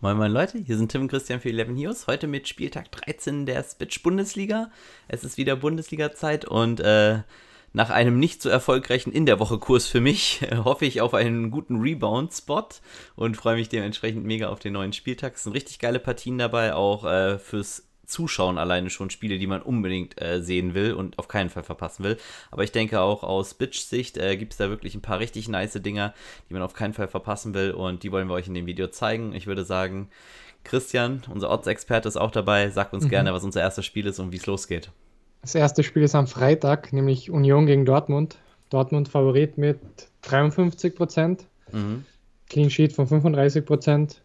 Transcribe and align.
Moin 0.00 0.16
Moin 0.16 0.30
Leute, 0.30 0.58
hier 0.58 0.76
sind 0.76 0.92
Tim 0.92 1.02
und 1.02 1.08
Christian 1.08 1.40
für 1.40 1.48
11 1.48 1.70
News. 1.70 2.06
Heute 2.06 2.28
mit 2.28 2.46
Spieltag 2.46 2.92
13 2.92 3.46
der 3.46 3.64
Switch 3.64 4.00
Bundesliga. 4.00 4.70
Es 5.08 5.24
ist 5.24 5.38
wieder 5.38 5.56
Bundesliga-Zeit 5.56 6.44
und 6.44 6.78
äh, 6.78 7.22
nach 7.72 7.90
einem 7.90 8.20
nicht 8.20 8.40
so 8.40 8.48
erfolgreichen 8.48 9.10
in 9.10 9.26
der 9.26 9.40
Woche 9.40 9.58
Kurs 9.58 9.88
für 9.88 10.00
mich 10.00 10.42
äh, 10.42 10.58
hoffe 10.64 10.86
ich 10.86 11.00
auf 11.00 11.14
einen 11.14 11.50
guten 11.50 11.80
Rebound-Spot 11.80 12.68
und 13.16 13.36
freue 13.36 13.56
mich 13.56 13.70
dementsprechend 13.70 14.24
mega 14.24 14.50
auf 14.50 14.60
den 14.60 14.74
neuen 14.74 14.92
Spieltag. 14.92 15.34
Es 15.34 15.42
sind 15.42 15.54
richtig 15.54 15.80
geile 15.80 15.98
Partien 15.98 16.38
dabei, 16.38 16.74
auch 16.74 17.04
äh, 17.04 17.40
fürs 17.40 17.87
Zuschauen 18.08 18.58
alleine 18.58 18.90
schon 18.90 19.10
Spiele, 19.10 19.38
die 19.38 19.46
man 19.46 19.62
unbedingt 19.62 20.20
äh, 20.20 20.42
sehen 20.42 20.74
will 20.74 20.94
und 20.94 21.18
auf 21.18 21.28
keinen 21.28 21.50
Fall 21.50 21.62
verpassen 21.62 22.04
will. 22.04 22.16
Aber 22.50 22.64
ich 22.64 22.72
denke 22.72 23.00
auch 23.00 23.22
aus 23.22 23.54
Bitch-Sicht 23.54 24.16
äh, 24.16 24.36
gibt 24.36 24.52
es 24.52 24.58
da 24.58 24.70
wirklich 24.70 24.94
ein 24.94 25.02
paar 25.02 25.20
richtig 25.20 25.48
nice 25.48 25.74
Dinger, 25.74 26.14
die 26.48 26.54
man 26.54 26.62
auf 26.62 26.72
keinen 26.72 26.94
Fall 26.94 27.08
verpassen 27.08 27.54
will 27.54 27.70
und 27.70 28.02
die 28.02 28.10
wollen 28.10 28.28
wir 28.28 28.34
euch 28.34 28.48
in 28.48 28.54
dem 28.54 28.66
Video 28.66 28.88
zeigen. 28.88 29.34
Ich 29.34 29.46
würde 29.46 29.64
sagen, 29.64 30.08
Christian, 30.64 31.22
unser 31.32 31.50
Odds-Experte, 31.50 32.08
ist 32.08 32.16
auch 32.16 32.30
dabei. 32.30 32.70
Sag 32.70 32.92
uns 32.92 33.04
mhm. 33.04 33.10
gerne, 33.10 33.32
was 33.32 33.44
unser 33.44 33.60
erstes 33.60 33.86
Spiel 33.86 34.06
ist 34.06 34.18
und 34.18 34.32
wie 34.32 34.36
es 34.36 34.46
losgeht. 34.46 34.90
Das 35.42 35.54
erste 35.54 35.82
Spiel 35.82 36.02
ist 36.02 36.14
am 36.14 36.26
Freitag, 36.26 36.92
nämlich 36.92 37.30
Union 37.30 37.66
gegen 37.66 37.84
Dortmund. 37.84 38.36
Dortmund 38.70 39.08
Favorit 39.08 39.56
mit 39.56 39.78
53 40.22 40.94
Prozent. 40.94 41.44
Mhm. 41.72 42.04
Clean 42.48 42.70
Sheet 42.70 42.92
von 42.92 43.06
35 43.06 43.64
Prozent. 43.64 44.22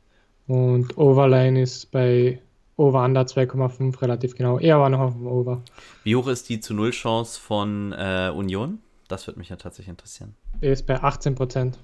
Und 0.48 0.98
Overline 0.98 1.62
ist 1.62 1.92
bei 1.92 2.40
Over-Under 2.78 3.22
2,5 3.22 4.02
relativ 4.02 4.36
genau. 4.36 4.60
Er 4.60 4.80
war 4.80 4.90
noch 4.90 5.00
auf 5.00 5.14
dem 5.14 5.28
Over. 5.28 5.62
Wie 6.04 6.16
hoch 6.16 6.28
ist 6.28 6.50
die 6.50 6.60
zu 6.60 6.74
Null 6.74 6.92
Chance 6.92 7.40
von 7.40 7.94
äh, 7.94 8.32
Union? 8.34 8.80
Das 9.08 9.28
würde 9.28 9.40
mich 9.40 9.50
ja 9.50 9.58
tatsächlich 9.58 9.90
interessieren. 9.90 10.36
Er 10.62 10.72
ist 10.72 10.88
bei 10.88 11.02
18 11.02 11.36
Prozent. 11.36 11.78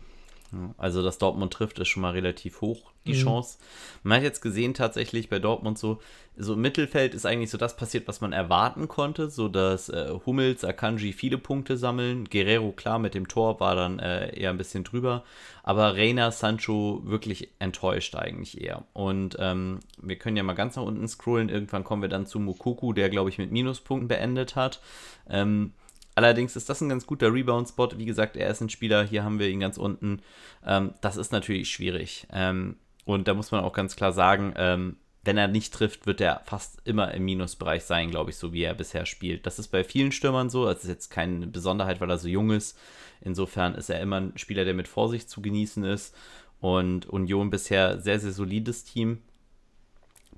Also, 0.77 1.03
dass 1.03 1.17
Dortmund 1.17 1.53
trifft, 1.53 1.79
ist 1.79 1.87
schon 1.87 2.01
mal 2.01 2.11
relativ 2.11 2.61
hoch, 2.61 2.91
die 3.05 3.13
mhm. 3.13 3.23
Chance. 3.23 3.57
Man 4.03 4.17
hat 4.17 4.23
jetzt 4.23 4.41
gesehen, 4.41 4.73
tatsächlich 4.73 5.29
bei 5.29 5.39
Dortmund 5.39 5.77
so, 5.77 5.99
so 6.37 6.53
im 6.53 6.61
Mittelfeld 6.61 7.13
ist 7.13 7.25
eigentlich 7.25 7.49
so 7.49 7.57
das 7.57 7.75
passiert, 7.75 8.07
was 8.07 8.21
man 8.21 8.33
erwarten 8.33 8.87
konnte, 8.87 9.29
so 9.29 9.47
dass 9.47 9.89
äh, 9.89 10.13
Hummels, 10.25 10.63
Akanji 10.63 11.13
viele 11.13 11.37
Punkte 11.37 11.77
sammeln. 11.77 12.25
Guerrero, 12.25 12.71
klar, 12.71 12.99
mit 12.99 13.13
dem 13.13 13.27
Tor 13.27 13.59
war 13.59 13.75
dann 13.75 13.99
äh, 13.99 14.35
eher 14.37 14.49
ein 14.49 14.57
bisschen 14.57 14.83
drüber. 14.83 15.23
Aber 15.63 15.95
Reina, 15.95 16.31
Sancho 16.31 17.01
wirklich 17.03 17.49
enttäuscht 17.59 18.15
eigentlich 18.15 18.61
eher. 18.61 18.85
Und 18.93 19.35
ähm, 19.39 19.79
wir 20.01 20.15
können 20.17 20.37
ja 20.37 20.43
mal 20.43 20.53
ganz 20.53 20.75
nach 20.77 20.83
unten 20.83 21.07
scrollen. 21.07 21.49
Irgendwann 21.49 21.83
kommen 21.83 22.01
wir 22.01 22.09
dann 22.09 22.25
zu 22.25 22.39
Mukuku, 22.39 22.93
der, 22.93 23.09
glaube 23.09 23.29
ich, 23.29 23.37
mit 23.37 23.51
Minuspunkten 23.51 24.07
beendet 24.07 24.55
hat. 24.55 24.81
Ähm, 25.29 25.73
Allerdings 26.19 26.57
ist 26.57 26.67
das 26.67 26.81
ein 26.81 26.89
ganz 26.89 27.05
guter 27.05 27.33
Rebound-Spot. 27.33 27.91
Wie 27.95 28.03
gesagt, 28.03 28.35
er 28.35 28.49
ist 28.49 28.59
ein 28.59 28.67
Spieler, 28.67 29.05
hier 29.05 29.23
haben 29.23 29.39
wir 29.39 29.47
ihn 29.47 29.61
ganz 29.61 29.77
unten. 29.77 30.21
Ähm, 30.65 30.93
das 30.99 31.15
ist 31.15 31.31
natürlich 31.31 31.69
schwierig. 31.69 32.27
Ähm, 32.33 32.75
und 33.05 33.29
da 33.29 33.33
muss 33.33 33.51
man 33.51 33.63
auch 33.63 33.71
ganz 33.71 33.95
klar 33.95 34.11
sagen, 34.11 34.53
ähm, 34.57 34.97
wenn 35.23 35.37
er 35.37 35.47
nicht 35.47 35.73
trifft, 35.73 36.07
wird 36.07 36.19
er 36.19 36.41
fast 36.43 36.81
immer 36.83 37.13
im 37.13 37.23
Minusbereich 37.23 37.85
sein, 37.85 38.11
glaube 38.11 38.31
ich, 38.31 38.35
so 38.35 38.51
wie 38.51 38.63
er 38.63 38.73
bisher 38.73 39.05
spielt. 39.05 39.45
Das 39.45 39.59
ist 39.59 39.69
bei 39.69 39.85
vielen 39.85 40.11
Stürmern 40.11 40.49
so. 40.49 40.65
Das 40.65 40.83
ist 40.83 40.89
jetzt 40.89 41.09
keine 41.09 41.47
Besonderheit, 41.47 42.01
weil 42.01 42.09
er 42.09 42.17
so 42.17 42.27
jung 42.27 42.51
ist. 42.51 42.77
Insofern 43.21 43.73
ist 43.73 43.89
er 43.89 44.01
immer 44.01 44.17
ein 44.17 44.37
Spieler, 44.37 44.65
der 44.65 44.73
mit 44.73 44.89
Vorsicht 44.89 45.29
zu 45.29 45.41
genießen 45.41 45.85
ist. 45.85 46.13
Und 46.59 47.05
Union 47.05 47.49
bisher 47.49 48.01
sehr, 48.01 48.19
sehr 48.19 48.33
solides 48.33 48.83
Team 48.83 49.19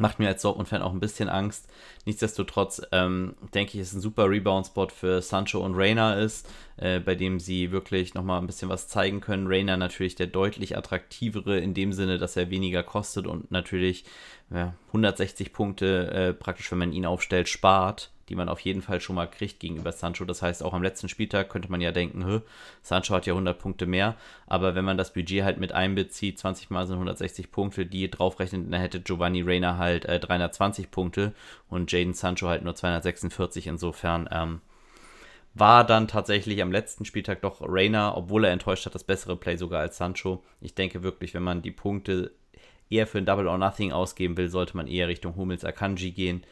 macht 0.01 0.19
mir 0.19 0.27
als 0.27 0.41
Dortmund-Fan 0.41 0.81
auch 0.81 0.91
ein 0.91 0.99
bisschen 0.99 1.29
Angst. 1.29 1.69
Nichtsdestotrotz 2.05 2.81
ähm, 2.91 3.35
denke 3.53 3.73
ich, 3.73 3.81
ist 3.81 3.93
ein 3.93 4.01
super 4.01 4.29
Rebound-Spot 4.29 4.87
für 4.89 5.21
Sancho 5.21 5.63
und 5.63 5.75
Reina 5.75 6.15
ist, 6.15 6.49
äh, 6.77 6.99
bei 6.99 7.15
dem 7.15 7.39
sie 7.39 7.71
wirklich 7.71 8.13
nochmal 8.13 8.41
ein 8.41 8.47
bisschen 8.47 8.69
was 8.69 8.87
zeigen 8.87 9.21
können. 9.21 9.47
Reina 9.47 9.77
natürlich 9.77 10.15
der 10.15 10.27
deutlich 10.27 10.75
attraktivere 10.75 11.59
in 11.59 11.73
dem 11.73 11.93
Sinne, 11.93 12.17
dass 12.17 12.35
er 12.35 12.49
weniger 12.49 12.83
kostet 12.83 13.27
und 13.27 13.51
natürlich 13.51 14.03
ja, 14.49 14.73
160 14.87 15.53
Punkte 15.53 16.11
äh, 16.11 16.33
praktisch, 16.33 16.71
wenn 16.71 16.79
man 16.79 16.91
ihn 16.91 17.05
aufstellt, 17.05 17.47
spart 17.47 18.11
die 18.31 18.35
man 18.37 18.47
auf 18.47 18.61
jeden 18.61 18.81
Fall 18.81 19.01
schon 19.01 19.17
mal 19.17 19.27
kriegt 19.27 19.59
gegenüber 19.59 19.91
Sancho. 19.91 20.23
Das 20.23 20.41
heißt, 20.41 20.63
auch 20.63 20.73
am 20.73 20.81
letzten 20.81 21.09
Spieltag 21.09 21.49
könnte 21.49 21.69
man 21.69 21.81
ja 21.81 21.91
denken, 21.91 22.41
Sancho 22.81 23.13
hat 23.13 23.25
ja 23.25 23.33
100 23.33 23.59
Punkte 23.59 23.85
mehr, 23.85 24.15
aber 24.47 24.73
wenn 24.73 24.85
man 24.85 24.97
das 24.97 25.11
Budget 25.11 25.43
halt 25.43 25.59
mit 25.59 25.73
einbezieht, 25.73 26.39
20 26.39 26.69
mal 26.69 26.87
sind 26.87 26.95
160 26.95 27.51
Punkte, 27.51 27.85
die 27.85 28.09
draufrechnet, 28.09 28.71
dann 28.71 28.79
hätte 28.79 29.01
Giovanni 29.01 29.41
Reina 29.41 29.77
halt 29.77 30.05
äh, 30.05 30.17
320 30.17 30.91
Punkte 30.91 31.33
und 31.69 31.91
Jaden 31.91 32.13
Sancho 32.13 32.47
halt 32.47 32.63
nur 32.63 32.73
246. 32.73 33.67
Insofern 33.67 34.29
ähm, 34.31 34.61
war 35.53 35.85
dann 35.85 36.07
tatsächlich 36.07 36.61
am 36.61 36.71
letzten 36.71 37.03
Spieltag 37.03 37.41
doch 37.41 37.57
Reina, 37.61 38.15
obwohl 38.15 38.45
er 38.45 38.53
enttäuscht 38.53 38.85
hat, 38.85 38.95
das 38.95 39.03
bessere 39.03 39.35
Play 39.35 39.57
sogar 39.57 39.81
als 39.81 39.97
Sancho. 39.97 40.41
Ich 40.61 40.73
denke 40.73 41.03
wirklich, 41.03 41.33
wenn 41.33 41.43
man 41.43 41.61
die 41.61 41.71
Punkte 41.71 42.31
eher 42.89 43.07
für 43.07 43.17
ein 43.17 43.25
Double 43.25 43.47
or 43.47 43.57
Nothing 43.57 43.91
ausgeben 43.91 44.37
will, 44.37 44.49
sollte 44.49 44.77
man 44.77 44.87
eher 44.87 45.09
Richtung 45.09 45.35
Hummels 45.35 45.65
Akanji 45.65 46.11
gehen. 46.11 46.43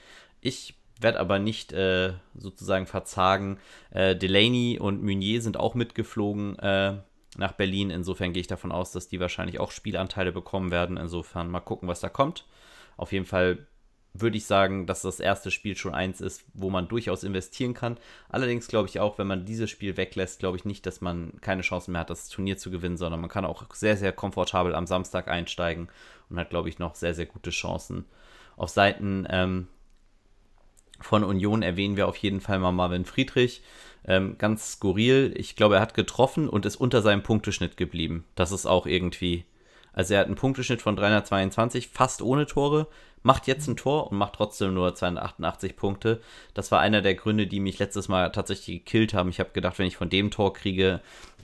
Ich 0.41 0.75
werde 0.99 1.19
aber 1.19 1.39
nicht 1.39 1.71
äh, 1.71 2.13
sozusagen 2.35 2.85
verzagen. 2.85 3.59
Äh, 3.91 4.15
Delaney 4.15 4.79
und 4.79 5.01
Meunier 5.03 5.41
sind 5.41 5.57
auch 5.57 5.73
mitgeflogen 5.75 6.59
äh, 6.59 6.97
nach 7.37 7.53
Berlin. 7.53 7.89
Insofern 7.89 8.33
gehe 8.33 8.41
ich 8.41 8.47
davon 8.47 8.71
aus, 8.71 8.91
dass 8.91 9.07
die 9.07 9.19
wahrscheinlich 9.19 9.59
auch 9.59 9.71
Spielanteile 9.71 10.31
bekommen 10.31 10.71
werden. 10.71 10.97
Insofern 10.97 11.49
mal 11.49 11.61
gucken, 11.61 11.87
was 11.87 12.01
da 12.01 12.09
kommt. 12.09 12.45
Auf 12.97 13.11
jeden 13.13 13.25
Fall 13.25 13.65
würde 14.13 14.37
ich 14.37 14.45
sagen, 14.45 14.87
dass 14.87 15.03
das 15.03 15.19
erste 15.19 15.51
Spiel 15.51 15.77
schon 15.77 15.93
eins 15.93 16.19
ist, 16.19 16.43
wo 16.53 16.69
man 16.69 16.87
durchaus 16.87 17.23
investieren 17.23 17.73
kann. 17.73 17.97
Allerdings 18.27 18.67
glaube 18.67 18.89
ich 18.89 18.99
auch, 18.99 19.17
wenn 19.17 19.27
man 19.27 19.45
dieses 19.45 19.69
Spiel 19.69 19.97
weglässt, 19.97 20.39
glaube 20.39 20.57
ich 20.57 20.65
nicht, 20.65 20.85
dass 20.85 20.99
man 20.99 21.33
keine 21.41 21.61
Chance 21.61 21.91
mehr 21.91 22.01
hat, 22.01 22.09
das 22.09 22.27
Turnier 22.27 22.57
zu 22.57 22.71
gewinnen, 22.71 22.97
sondern 22.97 23.21
man 23.21 23.29
kann 23.29 23.45
auch 23.45 23.63
sehr, 23.73 23.97
sehr 23.97 24.11
komfortabel 24.11 24.73
am 24.73 24.87
Samstag 24.87 25.27
einsteigen 25.27 25.89
und 26.29 26.39
hat, 26.39 26.49
glaube 26.49 26.69
ich, 26.69 26.79
noch 26.79 26.95
sehr, 26.95 27.13
sehr 27.13 27.27
gute 27.27 27.51
Chancen. 27.51 28.05
Auf 28.57 28.69
Seiten 28.69 29.27
ähm, 29.29 29.67
von 31.01 31.23
Union 31.23 31.61
erwähnen 31.61 31.97
wir 31.97 32.07
auf 32.07 32.17
jeden 32.17 32.41
Fall 32.41 32.59
mal 32.59 32.71
Marvin 32.71 33.05
Friedrich. 33.05 33.61
Ähm, 34.05 34.37
ganz 34.37 34.73
skurril. 34.73 35.33
Ich 35.35 35.55
glaube, 35.55 35.75
er 35.75 35.81
hat 35.81 35.93
getroffen 35.93 36.49
und 36.49 36.65
ist 36.65 36.77
unter 36.77 37.01
seinem 37.01 37.23
Punkteschnitt 37.23 37.77
geblieben. 37.77 38.25
Das 38.35 38.51
ist 38.51 38.65
auch 38.65 38.85
irgendwie. 38.85 39.45
Also 39.93 40.13
er 40.13 40.21
hat 40.21 40.27
einen 40.27 40.35
Punkteschnitt 40.35 40.81
von 40.81 40.95
322, 40.95 41.89
fast 41.89 42.21
ohne 42.21 42.45
Tore, 42.45 42.87
macht 43.23 43.47
jetzt 43.47 43.67
ein 43.67 43.75
Tor 43.75 44.09
und 44.09 44.17
macht 44.17 44.33
trotzdem 44.33 44.73
nur 44.73 44.95
288 44.95 45.75
Punkte. 45.75 46.21
Das 46.53 46.71
war 46.71 46.79
einer 46.79 47.01
der 47.01 47.15
Gründe, 47.15 47.47
die 47.47 47.59
mich 47.59 47.79
letztes 47.79 48.07
Mal 48.07 48.31
tatsächlich 48.31 48.85
gekillt 48.85 49.13
haben. 49.13 49.29
Ich 49.29 49.39
habe 49.39 49.49
gedacht, 49.51 49.77
wenn 49.77 49.87
ich 49.87 49.97
von 49.97 50.09
dem 50.09 50.31
Tor 50.31 50.53
kriege, 50.53 51.01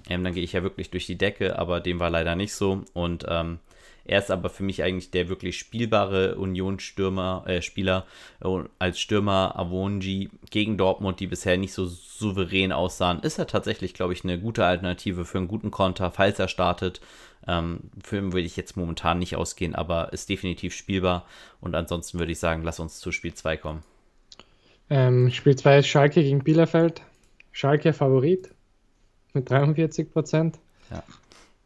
ähm, 0.09 0.23
dann 0.23 0.33
gehe 0.33 0.43
ich 0.43 0.53
ja 0.53 0.63
wirklich 0.63 0.89
durch 0.91 1.05
die 1.05 1.17
Decke, 1.17 1.59
aber 1.59 1.81
dem 1.81 1.99
war 1.99 2.09
leider 2.09 2.35
nicht 2.35 2.53
so. 2.53 2.83
Und 2.93 3.25
ähm, 3.27 3.59
er 4.05 4.19
ist 4.19 4.29
aber 4.29 4.49
für 4.49 4.63
mich 4.63 4.83
eigentlich 4.83 5.09
der 5.09 5.29
wirklich 5.29 5.57
spielbare 5.57 6.35
Union-Stürmer, 6.35 7.43
äh, 7.47 7.61
Spieler 7.61 8.05
äh, 8.43 8.47
als 8.77 8.99
Stürmer 8.99 9.57
Avonji 9.57 10.29
gegen 10.51 10.77
Dortmund, 10.77 11.19
die 11.19 11.27
bisher 11.27 11.57
nicht 11.57 11.73
so 11.73 11.85
souverän 11.85 12.71
aussahen. 12.71 13.19
Ist 13.21 13.39
er 13.39 13.47
tatsächlich, 13.47 13.95
glaube 13.95 14.13
ich, 14.13 14.23
eine 14.23 14.39
gute 14.39 14.63
Alternative 14.63 15.25
für 15.25 15.39
einen 15.39 15.47
guten 15.47 15.71
Konter, 15.71 16.11
falls 16.11 16.37
er 16.37 16.47
startet. 16.47 17.01
Ähm, 17.47 17.79
für 18.03 18.17
ihn 18.17 18.31
würde 18.31 18.45
ich 18.45 18.55
jetzt 18.55 18.77
momentan 18.77 19.17
nicht 19.19 19.35
ausgehen, 19.35 19.73
aber 19.73 20.13
ist 20.13 20.29
definitiv 20.29 20.75
spielbar. 20.75 21.25
Und 21.59 21.73
ansonsten 21.73 22.19
würde 22.19 22.31
ich 22.31 22.39
sagen, 22.39 22.63
lass 22.63 22.79
uns 22.79 22.99
zu 22.99 23.11
Spiel 23.11 23.33
2 23.33 23.57
kommen. 23.57 23.83
Ähm, 24.91 25.31
Spiel 25.31 25.55
2 25.55 25.79
ist 25.79 25.87
Schalke 25.87 26.21
gegen 26.21 26.43
Bielefeld. 26.43 27.01
Schalke 27.51 27.91
Favorit 27.91 28.53
mit 29.33 29.49
43 29.49 30.11
Prozent. 30.11 30.59
Ja. 30.91 31.03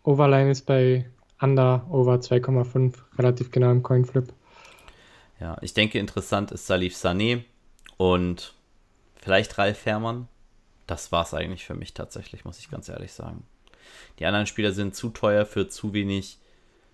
Overline 0.04 0.52
ist 0.52 0.66
bei 0.66 1.06
under 1.42 1.86
over 1.90 2.16
2,5, 2.16 2.94
relativ 3.18 3.52
genau 3.52 3.72
im 3.72 3.84
Coinflip. 3.84 4.34
Ja, 5.40 5.58
ich 5.62 5.74
denke, 5.74 6.00
interessant 6.00 6.52
ist 6.52 6.68
Salif 6.68 6.96
Sané 6.96 7.44
und 7.98 8.54
vielleicht 9.16 9.58
Ralf 9.58 9.78
Fährmann. 9.78 10.28
Das 10.86 11.12
war 11.12 11.24
es 11.24 11.34
eigentlich 11.34 11.66
für 11.66 11.76
mich 11.76 11.94
tatsächlich, 11.94 12.46
muss 12.46 12.60
ich 12.60 12.70
ganz 12.70 12.90
ehrlich 12.90 13.14
sagen. 13.14 13.44
Die 14.20 14.26
anderen 14.26 14.48
Spieler 14.48 14.72
sind 14.72 14.96
zu 14.96 15.10
teuer 15.10 15.46
für 15.46 15.70
zu 15.70 15.94
wenig 15.94 16.40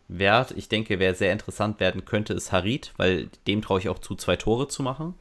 Wert. 0.08 0.52
Ich 0.56 0.70
denke, 0.70 1.00
wer 1.00 1.16
sehr 1.16 1.32
interessant 1.32 1.80
werden 1.80 2.06
könnte, 2.06 2.34
ist 2.34 2.52
Harid, 2.52 2.94
weil 2.98 3.30
dem 3.48 3.62
traue 3.62 3.80
ich 3.80 3.90
auch 3.90 4.00
zu, 4.00 4.16
zwei 4.16 4.36
Tore 4.36 4.68
zu 4.68 4.84
machen. 4.84 5.16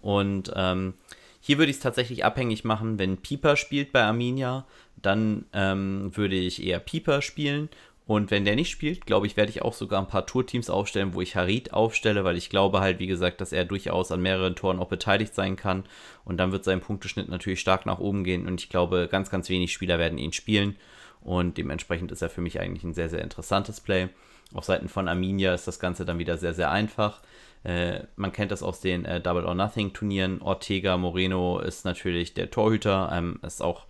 Und 0.00 0.52
ähm, 0.54 0.94
hier 1.40 1.58
würde 1.58 1.70
ich 1.70 1.76
es 1.76 1.82
tatsächlich 1.82 2.24
abhängig 2.24 2.64
machen, 2.64 2.98
wenn 2.98 3.18
Pieper 3.18 3.56
spielt 3.56 3.92
bei 3.92 4.02
Arminia, 4.02 4.66
dann 4.96 5.46
ähm, 5.52 6.10
würde 6.14 6.34
ich 6.34 6.64
eher 6.64 6.80
Pieper 6.80 7.22
spielen 7.22 7.68
und 8.06 8.30
wenn 8.30 8.44
der 8.44 8.54
nicht 8.54 8.70
spielt, 8.70 9.04
glaube 9.04 9.26
ich, 9.26 9.36
werde 9.36 9.50
ich 9.50 9.62
auch 9.62 9.74
sogar 9.74 10.00
ein 10.00 10.06
paar 10.06 10.26
Tourteams 10.26 10.70
aufstellen, 10.70 11.12
wo 11.12 11.20
ich 11.20 11.34
Harid 11.34 11.72
aufstelle, 11.72 12.22
weil 12.22 12.36
ich 12.36 12.50
glaube 12.50 12.78
halt, 12.78 13.00
wie 13.00 13.08
gesagt, 13.08 13.40
dass 13.40 13.52
er 13.52 13.64
durchaus 13.64 14.12
an 14.12 14.22
mehreren 14.22 14.54
Toren 14.54 14.78
auch 14.78 14.86
beteiligt 14.88 15.34
sein 15.34 15.56
kann. 15.56 15.82
Und 16.24 16.36
dann 16.36 16.52
wird 16.52 16.62
sein 16.62 16.80
Punkteschnitt 16.80 17.28
natürlich 17.28 17.60
stark 17.60 17.84
nach 17.84 17.98
oben 17.98 18.22
gehen. 18.22 18.46
Und 18.46 18.60
ich 18.60 18.68
glaube, 18.68 19.08
ganz, 19.10 19.28
ganz 19.28 19.48
wenig 19.48 19.72
Spieler 19.72 19.98
werden 19.98 20.18
ihn 20.18 20.32
spielen. 20.32 20.76
Und 21.20 21.58
dementsprechend 21.58 22.12
ist 22.12 22.22
er 22.22 22.30
für 22.30 22.40
mich 22.40 22.60
eigentlich 22.60 22.84
ein 22.84 22.94
sehr, 22.94 23.08
sehr 23.08 23.22
interessantes 23.22 23.80
Play. 23.80 24.08
Auf 24.54 24.64
Seiten 24.64 24.88
von 24.88 25.08
Arminia 25.08 25.52
ist 25.52 25.66
das 25.66 25.80
Ganze 25.80 26.04
dann 26.04 26.20
wieder 26.20 26.38
sehr, 26.38 26.54
sehr 26.54 26.70
einfach. 26.70 27.22
Äh, 27.64 28.04
man 28.14 28.30
kennt 28.30 28.52
das 28.52 28.62
aus 28.62 28.80
den 28.80 29.04
äh, 29.04 29.20
Double 29.20 29.44
or 29.44 29.56
Nothing 29.56 29.92
Turnieren. 29.92 30.40
Ortega 30.42 30.96
Moreno 30.96 31.58
ist 31.58 31.84
natürlich 31.84 32.34
der 32.34 32.52
Torhüter, 32.52 33.10
ähm, 33.12 33.40
ist 33.42 33.60
auch 33.60 33.86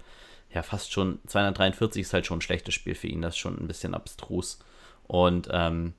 ja 0.53 0.63
fast 0.63 0.93
schon 0.93 1.19
243 1.27 2.03
ist 2.03 2.13
halt 2.13 2.27
schon 2.27 2.39
ein 2.39 2.43
schlechtes 2.43 2.75
Spiel 2.75 2.95
für 2.95 3.09
ihn, 3.09 3.23
das 3.23 3.35
ist 3.35 3.39
schon 3.39 3.59
ein 3.59 3.67
bisschen 3.67 3.95
abstrus. 3.95 4.59
Und 5.07 5.49
ähm, 5.53 5.95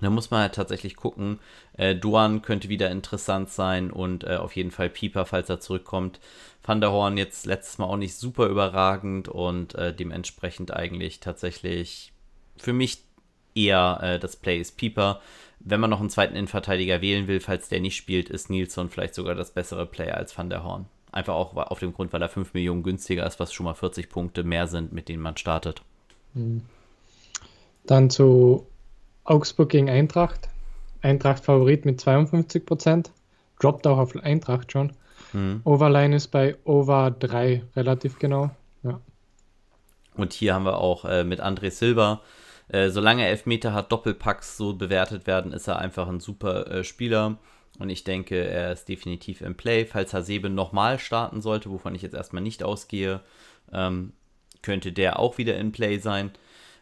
Da 0.00 0.10
muss 0.10 0.30
man 0.30 0.42
halt 0.42 0.54
tatsächlich 0.54 0.94
gucken. 0.96 1.40
Äh, 1.76 1.96
Duan 1.96 2.40
könnte 2.42 2.68
wieder 2.68 2.90
interessant 2.90 3.50
sein 3.50 3.90
und 3.90 4.22
äh, 4.24 4.36
auf 4.36 4.54
jeden 4.54 4.70
Fall 4.70 4.90
Pieper, 4.90 5.26
falls 5.26 5.48
er 5.48 5.58
zurückkommt. 5.60 6.20
Van 6.62 6.80
der 6.80 6.92
Horn 6.92 7.16
jetzt 7.16 7.46
letztes 7.46 7.78
Mal 7.78 7.86
auch 7.86 7.96
nicht 7.96 8.14
super 8.14 8.46
überragend 8.46 9.28
und 9.28 9.74
äh, 9.74 9.92
dementsprechend 9.94 10.72
eigentlich 10.72 11.18
tatsächlich 11.20 12.12
für 12.56 12.72
mich 12.72 12.98
eher 13.56 13.98
äh, 14.02 14.18
das 14.20 14.36
Play 14.36 14.60
ist 14.60 14.76
Pieper. 14.76 15.20
Wenn 15.60 15.80
man 15.80 15.90
noch 15.90 16.00
einen 16.00 16.10
zweiten 16.10 16.36
Innenverteidiger 16.36 17.00
wählen 17.00 17.26
will, 17.26 17.40
falls 17.40 17.68
der 17.68 17.80
nicht 17.80 17.96
spielt, 17.96 18.28
ist 18.28 18.50
Nilsson 18.50 18.90
vielleicht 18.90 19.14
sogar 19.14 19.34
das 19.34 19.50
bessere 19.52 19.86
Play 19.86 20.10
als 20.12 20.36
Van 20.38 20.50
der 20.50 20.62
Horn. 20.62 20.86
Einfach 21.10 21.34
auch 21.34 21.56
auf 21.56 21.78
dem 21.78 21.94
Grund, 21.94 22.12
weil 22.12 22.22
er 22.22 22.28
5 22.28 22.54
Millionen 22.54 22.82
günstiger 22.82 23.26
ist, 23.26 23.40
was 23.40 23.52
schon 23.52 23.64
mal 23.64 23.74
40 23.74 24.10
Punkte 24.10 24.44
mehr 24.44 24.66
sind, 24.66 24.92
mit 24.92 25.08
denen 25.08 25.22
man 25.22 25.36
startet. 25.36 25.82
Hm. 26.34 26.62
Dann 27.86 28.10
zu 28.10 28.66
Augsburg 29.24 29.70
gegen 29.70 29.88
Eintracht. 29.88 30.48
Eintracht 31.00 31.44
Favorit 31.44 31.84
mit 31.84 32.00
52 32.00 32.66
Prozent. 32.66 33.10
Droppt 33.60 33.86
auch 33.86 33.98
auf 33.98 34.16
Eintracht 34.16 34.72
schon. 34.72 34.92
Mhm. 35.32 35.60
Overline 35.64 36.16
ist 36.16 36.28
bei 36.28 36.56
Over 36.64 37.10
3 37.10 37.62
relativ 37.76 38.18
genau. 38.18 38.50
Ja. 38.82 39.00
Und 40.14 40.32
hier 40.32 40.54
haben 40.54 40.64
wir 40.64 40.78
auch 40.78 41.04
äh, 41.04 41.24
mit 41.24 41.40
André 41.40 41.70
Silva. 41.70 42.20
Äh, 42.68 42.90
solange 42.90 43.22
er 43.22 43.30
Elfmeter 43.30 43.72
hat, 43.72 43.90
Doppelpacks 43.92 44.56
so 44.56 44.74
bewertet 44.74 45.26
werden, 45.26 45.52
ist 45.52 45.68
er 45.68 45.78
einfach 45.78 46.08
ein 46.08 46.20
super 46.20 46.66
äh, 46.70 46.84
Spieler. 46.84 47.38
Und 47.78 47.90
ich 47.90 48.04
denke, 48.04 48.36
er 48.36 48.72
ist 48.72 48.88
definitiv 48.88 49.40
im 49.40 49.56
Play. 49.56 49.86
Falls 49.86 50.12
Hasebe 50.12 50.50
nochmal 50.50 50.98
starten 50.98 51.40
sollte, 51.40 51.70
wovon 51.70 51.94
ich 51.94 52.02
jetzt 52.02 52.14
erstmal 52.14 52.42
nicht 52.42 52.62
ausgehe, 52.62 53.20
ähm, 53.72 54.12
könnte 54.62 54.92
der 54.92 55.18
auch 55.18 55.38
wieder 55.38 55.56
in 55.56 55.72
Play 55.72 55.98
sein. 55.98 56.32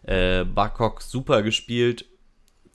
Äh, 0.03 0.45
Bakok 0.45 1.03
super 1.03 1.43
gespielt, 1.43 2.07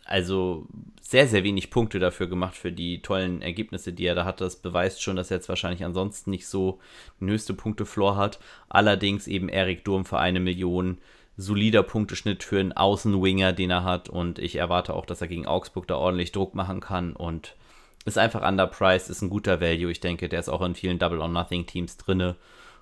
also 0.05 0.67
sehr, 1.01 1.27
sehr 1.27 1.43
wenig 1.43 1.71
Punkte 1.71 1.99
dafür 1.99 2.27
gemacht 2.27 2.55
für 2.55 2.71
die 2.71 3.01
tollen 3.01 3.41
Ergebnisse, 3.41 3.93
die 3.93 4.05
er 4.05 4.15
da 4.15 4.25
hat. 4.25 4.41
Das 4.41 4.57
beweist 4.57 5.01
schon, 5.01 5.15
dass 5.15 5.31
er 5.31 5.37
jetzt 5.37 5.49
wahrscheinlich 5.49 5.83
ansonsten 5.83 6.29
nicht 6.29 6.47
so 6.47 6.79
den 7.19 7.29
höchste 7.29 7.53
Punktefloor 7.53 8.17
hat. 8.17 8.39
Allerdings 8.69 9.27
eben 9.27 9.49
Erik 9.49 9.83
Durm 9.85 10.05
für 10.05 10.19
eine 10.19 10.39
Million. 10.39 10.99
Solider 11.37 11.81
Punkteschnitt 11.81 12.43
für 12.43 12.59
einen 12.59 12.73
Außenwinger, 12.73 13.53
den 13.53 13.71
er 13.71 13.83
hat. 13.83 14.09
Und 14.09 14.37
ich 14.37 14.55
erwarte 14.55 14.93
auch, 14.93 15.05
dass 15.05 15.21
er 15.21 15.27
gegen 15.27 15.47
Augsburg 15.47 15.87
da 15.87 15.95
ordentlich 15.95 16.31
Druck 16.31 16.55
machen 16.55 16.81
kann. 16.81 17.13
Und 17.13 17.55
ist 18.05 18.17
einfach 18.17 18.47
underpriced, 18.47 19.09
ist 19.09 19.21
ein 19.21 19.29
guter 19.29 19.61
Value. 19.61 19.91
Ich 19.91 19.99
denke, 19.99 20.29
der 20.29 20.39
ist 20.39 20.49
auch 20.49 20.61
in 20.61 20.75
vielen 20.75 20.99
Double 20.99 21.19
or 21.19 21.27
Nothing 21.27 21.65
Teams 21.65 21.97
drinne. 21.97 22.35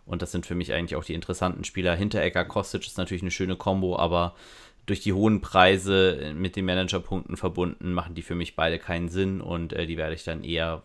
Und 0.06 0.22
das 0.22 0.32
sind 0.32 0.46
für 0.46 0.56
mich 0.56 0.74
eigentlich 0.74 0.96
auch 0.96 1.04
die 1.04 1.14
interessanten 1.14 1.64
Spieler. 1.64 1.96
Hinteregger 1.96 2.46
Kostic 2.46 2.86
ist 2.88 2.98
natürlich 2.98 3.22
eine 3.22 3.32
schöne 3.32 3.56
Combo, 3.56 3.98
aber 3.98 4.34
durch 4.86 5.02
die 5.02 5.14
hohen 5.14 5.42
Preise 5.42 6.34
mit 6.36 6.56
den 6.56 6.66
Managerpunkten 6.66 7.38
verbunden, 7.38 7.94
machen 7.94 8.16
die 8.16 8.24
für 8.24 8.34
mich 8.34 8.56
beide 8.56 8.80
keinen 8.80 9.10
Sinn 9.10 9.40
und 9.40 9.74
äh, 9.74 9.86
die 9.86 9.98
werde 9.98 10.16
ich 10.16 10.24
dann 10.24 10.44
eher 10.44 10.82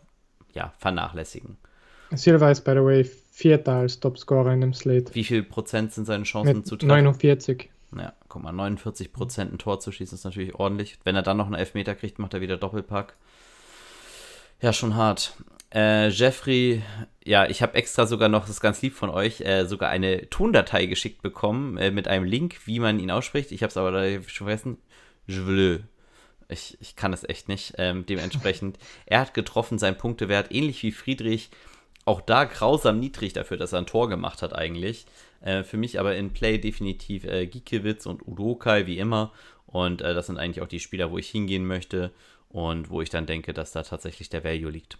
ja, 0.53 0.75
vernachlässigen. 0.79 1.57
Silva 2.13 2.51
ist, 2.51 2.63
by 2.63 2.73
the 2.73 2.85
way, 2.85 3.05
Vierter 3.05 3.77
als 3.77 3.99
Topscorer 3.99 4.53
in 4.53 4.61
dem 4.61 4.75
Slate. 4.75 5.15
Wie 5.15 5.25
viel 5.25 5.43
Prozent 5.43 5.93
sind 5.93 6.05
seine 6.05 6.25
Chancen 6.25 6.59
mit 6.59 6.67
zu 6.67 6.77
treffen? 6.77 6.89
49. 6.89 7.71
Ja, 7.97 8.13
guck 8.29 8.43
mal, 8.43 8.53
49 8.53 9.13
Prozent 9.13 9.53
ein 9.53 9.59
Tor 9.59 9.81
zu 9.81 9.91
schießen 9.91 10.17
ist 10.17 10.25
natürlich 10.25 10.55
ordentlich. 10.55 10.99
Wenn 11.05 11.17
er 11.17 11.23
dann 11.23 11.37
noch 11.37 11.47
einen 11.47 11.55
Elfmeter 11.55 11.95
kriegt, 11.95 12.19
macht 12.19 12.35
er 12.35 12.41
wieder 12.41 12.57
Doppelpack. 12.57 13.17
Ja, 14.65 14.73
schon 14.73 14.95
hart. 14.95 15.35
Äh, 15.75 16.09
Jeffrey, 16.09 16.83
ja, 17.23 17.47
ich 17.47 17.61
habe 17.61 17.75
extra 17.75 18.07
sogar 18.07 18.31
noch, 18.31 18.47
das 18.47 18.53
ist 18.53 18.61
ganz 18.63 18.81
lieb 18.81 18.95
von 18.95 19.11
euch, 19.11 19.43
äh, 19.43 19.67
sogar 19.67 19.91
eine 19.91 20.31
Tondatei 20.31 20.87
geschickt 20.87 21.21
bekommen 21.21 21.77
äh, 21.77 21.91
mit 21.91 22.09
einem 22.09 22.25
Link, 22.25 22.61
wie 22.65 22.81
man 22.81 22.99
ihn 22.99 23.11
ausspricht. 23.11 23.53
Ich 23.53 23.63
habe 23.63 23.69
es 23.69 23.77
aber 23.77 23.93
da 23.93 24.23
schon 24.23 24.47
vergessen. 24.47 24.79
Jevleu. 25.27 25.81
Ich, 26.49 26.79
ich 26.81 26.97
kann 26.97 27.13
es 27.13 27.29
echt 27.29 27.47
nicht. 27.47 27.75
Ähm, 27.77 28.07
dementsprechend, 28.07 28.79
er 29.05 29.21
hat 29.21 29.35
getroffen, 29.35 29.79
sein 29.79 29.99
Punktewert, 29.99 30.51
ähnlich 30.51 30.83
wie 30.83 30.93
Friedrich, 30.93 31.51
auch 32.07 32.23
da 32.23 32.45
grausam 32.45 32.99
niedrig 32.99 33.35
dafür, 33.35 33.59
dass 33.59 33.75
er 33.75 33.81
ein 33.81 33.87
Tor 33.87 34.09
gemacht 34.09 34.41
hat 34.41 34.55
eigentlich. 34.55 35.05
Äh, 35.43 35.63
für 35.63 35.77
mich 35.77 36.01
aber 36.01 36.17
in 36.17 36.33
Play 36.33 36.57
definitiv 36.57 37.27
äh, 37.27 37.47
Giekewitz 37.47 38.07
und 38.07 38.27
Udokai, 38.27 38.87
wie 38.87 38.97
immer. 38.97 39.31
Und 39.67 40.01
äh, 40.01 40.15
das 40.15 40.29
sind 40.29 40.39
eigentlich 40.39 40.63
auch 40.63 40.69
die 40.69 40.81
Spieler, 40.81 41.11
wo 41.11 41.19
ich 41.19 41.29
hingehen 41.29 41.67
möchte 41.67 42.13
und 42.55 42.89
wo 42.89 43.03
ich 43.03 43.11
dann 43.11 43.27
denke, 43.27 43.53
dass 43.53 43.73
da 43.73 43.83
tatsächlich 43.83 44.31
der 44.31 44.45
Value 44.45 44.71
liegt. 44.71 44.97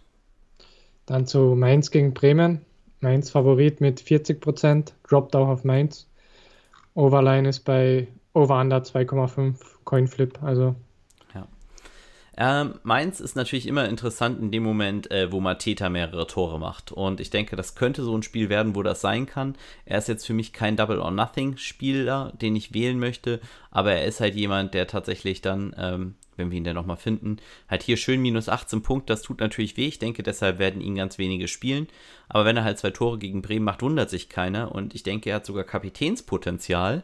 Dann 1.05 1.25
zu 1.25 1.55
Mainz 1.55 1.89
gegen 1.89 2.13
Bremen. 2.13 2.65
Mainz 2.99 3.29
Favorit 3.29 3.79
mit 3.81 4.01
40% 4.01 4.91
droppt 5.07 5.35
auch 5.35 5.47
auf 5.47 5.63
Mainz. 5.63 6.07
Overline 6.95 7.47
ist 7.47 7.61
bei 7.61 8.07
Over 8.33 8.59
Under 8.59 8.77
2,5 8.77 9.55
Coinflip, 9.85 10.43
also 10.43 10.75
ähm, 12.37 12.75
Mainz 12.83 13.21
ist 13.21 13.35
natürlich 13.35 13.67
immer 13.67 13.87
interessant 13.87 14.41
in 14.41 14.51
dem 14.51 14.63
Moment, 14.63 15.09
äh, 15.09 15.31
wo 15.31 15.39
Mateta 15.39 15.89
mehrere 15.89 16.27
Tore 16.27 16.59
macht. 16.59 16.91
Und 16.91 17.21
ich 17.21 17.29
denke, 17.29 17.55
das 17.55 17.75
könnte 17.75 18.03
so 18.03 18.15
ein 18.15 18.23
Spiel 18.23 18.49
werden, 18.49 18.75
wo 18.75 18.83
das 18.83 19.01
sein 19.01 19.25
kann. 19.25 19.55
Er 19.85 19.99
ist 19.99 20.09
jetzt 20.09 20.25
für 20.27 20.33
mich 20.33 20.51
kein 20.51 20.75
Double 20.75 20.99
or 20.99 21.11
Nothing 21.11 21.57
Spieler, 21.57 22.33
den 22.41 22.55
ich 22.55 22.73
wählen 22.73 22.99
möchte, 22.99 23.39
aber 23.71 23.93
er 23.93 24.05
ist 24.05 24.19
halt 24.19 24.35
jemand, 24.35 24.73
der 24.73 24.87
tatsächlich 24.87 25.41
dann 25.41 25.73
ähm, 25.77 26.15
wenn 26.37 26.51
wir 26.51 26.57
ihn 26.57 26.63
dann 26.63 26.75
nochmal 26.75 26.97
finden. 26.97 27.37
Halt 27.69 27.83
hier 27.83 27.97
schön 27.97 28.21
minus 28.21 28.49
18 28.49 28.81
Punkte, 28.81 29.13
das 29.13 29.21
tut 29.21 29.39
natürlich 29.39 29.77
weh. 29.77 29.87
Ich 29.87 29.99
denke, 29.99 30.23
deshalb 30.23 30.59
werden 30.59 30.81
ihn 30.81 30.95
ganz 30.95 31.17
wenige 31.17 31.47
spielen. 31.47 31.87
Aber 32.29 32.45
wenn 32.45 32.57
er 32.57 32.63
halt 32.63 32.77
zwei 32.79 32.91
Tore 32.91 33.17
gegen 33.17 33.41
Bremen 33.41 33.65
macht, 33.65 33.81
wundert 33.81 34.09
sich 34.09 34.29
keiner. 34.29 34.73
Und 34.73 34.95
ich 34.95 35.03
denke, 35.03 35.29
er 35.29 35.37
hat 35.37 35.45
sogar 35.45 35.63
Kapitänspotenzial, 35.63 37.03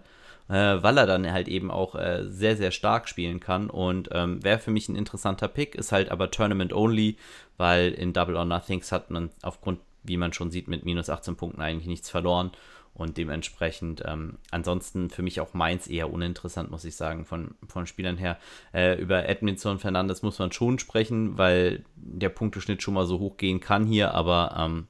äh, 0.49 0.53
weil 0.53 0.97
er 0.97 1.07
dann 1.07 1.31
halt 1.31 1.47
eben 1.47 1.71
auch 1.71 1.95
äh, 1.95 2.23
sehr, 2.25 2.57
sehr 2.57 2.71
stark 2.71 3.07
spielen 3.07 3.39
kann. 3.39 3.69
Und 3.69 4.09
ähm, 4.11 4.43
wäre 4.43 4.59
für 4.59 4.71
mich 4.71 4.89
ein 4.89 4.95
interessanter 4.95 5.47
Pick, 5.47 5.75
ist 5.75 5.91
halt 5.91 6.09
aber 6.09 6.31
Tournament 6.31 6.73
only, 6.73 7.17
weil 7.57 7.91
in 7.91 8.13
Double 8.13 8.35
or 8.35 8.45
Nothings 8.45 8.91
hat 8.91 9.11
man 9.11 9.29
aufgrund, 9.41 9.79
wie 10.03 10.17
man 10.17 10.33
schon 10.33 10.51
sieht, 10.51 10.67
mit 10.67 10.85
minus 10.85 11.09
18 11.09 11.35
Punkten 11.35 11.61
eigentlich 11.61 11.87
nichts 11.87 12.09
verloren. 12.09 12.51
Und 12.93 13.17
dementsprechend, 13.17 14.03
ähm, 14.05 14.37
ansonsten 14.51 15.09
für 15.09 15.21
mich 15.21 15.39
auch 15.39 15.53
Mainz 15.53 15.87
eher 15.87 16.11
uninteressant, 16.11 16.69
muss 16.71 16.83
ich 16.83 16.95
sagen, 16.95 17.25
von, 17.25 17.55
von 17.67 17.87
Spielern 17.87 18.17
her. 18.17 18.37
Äh, 18.73 18.99
über 19.01 19.27
Edmondson 19.27 19.79
Fernandes 19.79 20.21
muss 20.23 20.39
man 20.39 20.51
schon 20.51 20.77
sprechen, 20.77 21.37
weil 21.37 21.85
der 21.95 22.29
Punkteschnitt 22.29 22.83
schon 22.83 22.93
mal 22.93 23.05
so 23.05 23.19
hoch 23.19 23.37
gehen 23.37 23.61
kann 23.61 23.85
hier, 23.85 24.13
aber 24.13 24.55
ähm, 24.57 24.87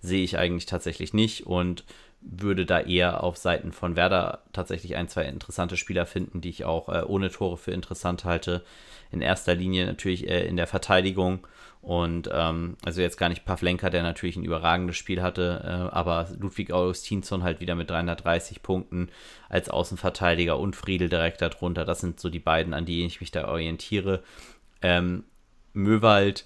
sehe 0.00 0.24
ich 0.24 0.38
eigentlich 0.38 0.66
tatsächlich 0.66 1.12
nicht 1.12 1.46
und 1.46 1.84
würde 2.20 2.66
da 2.66 2.80
eher 2.80 3.22
auf 3.22 3.36
Seiten 3.36 3.72
von 3.72 3.96
Werder 3.96 4.42
tatsächlich 4.52 4.96
ein, 4.96 5.08
zwei 5.08 5.24
interessante 5.24 5.76
Spieler 5.76 6.06
finden, 6.06 6.40
die 6.40 6.48
ich 6.48 6.64
auch 6.64 6.88
äh, 6.88 7.02
ohne 7.06 7.30
Tore 7.30 7.56
für 7.56 7.70
interessant 7.70 8.24
halte. 8.24 8.64
In 9.12 9.20
erster 9.20 9.54
Linie 9.54 9.86
natürlich 9.86 10.28
äh, 10.28 10.46
in 10.46 10.56
der 10.56 10.66
Verteidigung 10.66 11.46
und 11.86 12.28
ähm, 12.32 12.76
also 12.84 13.00
jetzt 13.00 13.16
gar 13.16 13.28
nicht 13.28 13.44
Pavlenka, 13.44 13.90
der 13.90 14.02
natürlich 14.02 14.34
ein 14.34 14.42
überragendes 14.42 14.96
Spiel 14.96 15.22
hatte, 15.22 15.62
äh, 15.64 15.94
aber 15.94 16.28
Ludwig 16.36 16.72
Augustinsson 16.72 17.44
halt 17.44 17.60
wieder 17.60 17.76
mit 17.76 17.88
330 17.88 18.60
Punkten 18.60 19.08
als 19.48 19.68
Außenverteidiger 19.68 20.58
und 20.58 20.74
Friedel 20.74 21.08
direkt 21.08 21.42
darunter. 21.42 21.84
Das 21.84 22.00
sind 22.00 22.18
so 22.18 22.28
die 22.28 22.40
beiden, 22.40 22.74
an 22.74 22.86
die 22.86 23.06
ich 23.06 23.20
mich 23.20 23.30
da 23.30 23.46
orientiere. 23.46 24.24
Ähm, 24.82 25.22
Möwald 25.74 26.44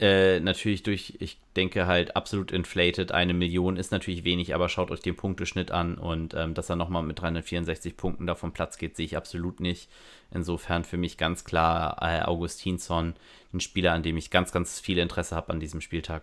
äh, 0.00 0.38
natürlich 0.40 0.84
durch, 0.84 1.14
ich 1.18 1.38
denke 1.56 1.86
halt 1.86 2.14
absolut 2.14 2.52
inflated. 2.52 3.10
Eine 3.10 3.34
Million 3.34 3.76
ist 3.76 3.90
natürlich 3.90 4.22
wenig, 4.24 4.54
aber 4.54 4.68
schaut 4.68 4.90
euch 4.90 5.00
den 5.00 5.16
Punkteschnitt 5.16 5.72
an 5.72 5.96
und 5.96 6.34
ähm, 6.34 6.54
dass 6.54 6.70
er 6.70 6.76
nochmal 6.76 7.02
mit 7.02 7.20
364 7.20 7.96
Punkten 7.96 8.26
da 8.26 8.34
vom 8.34 8.52
Platz 8.52 8.78
geht, 8.78 8.96
sehe 8.96 9.06
ich 9.06 9.16
absolut 9.16 9.60
nicht. 9.60 9.88
Insofern 10.32 10.84
für 10.84 10.96
mich 10.96 11.16
ganz 11.16 11.44
klar 11.44 11.96
äh, 12.00 12.22
Augustinsson, 12.22 13.14
ein 13.52 13.60
Spieler, 13.60 13.92
an 13.92 14.02
dem 14.02 14.16
ich 14.16 14.30
ganz, 14.30 14.52
ganz 14.52 14.78
viel 14.78 14.98
Interesse 14.98 15.34
habe 15.34 15.52
an 15.52 15.58
diesem 15.58 15.80
Spieltag. 15.80 16.22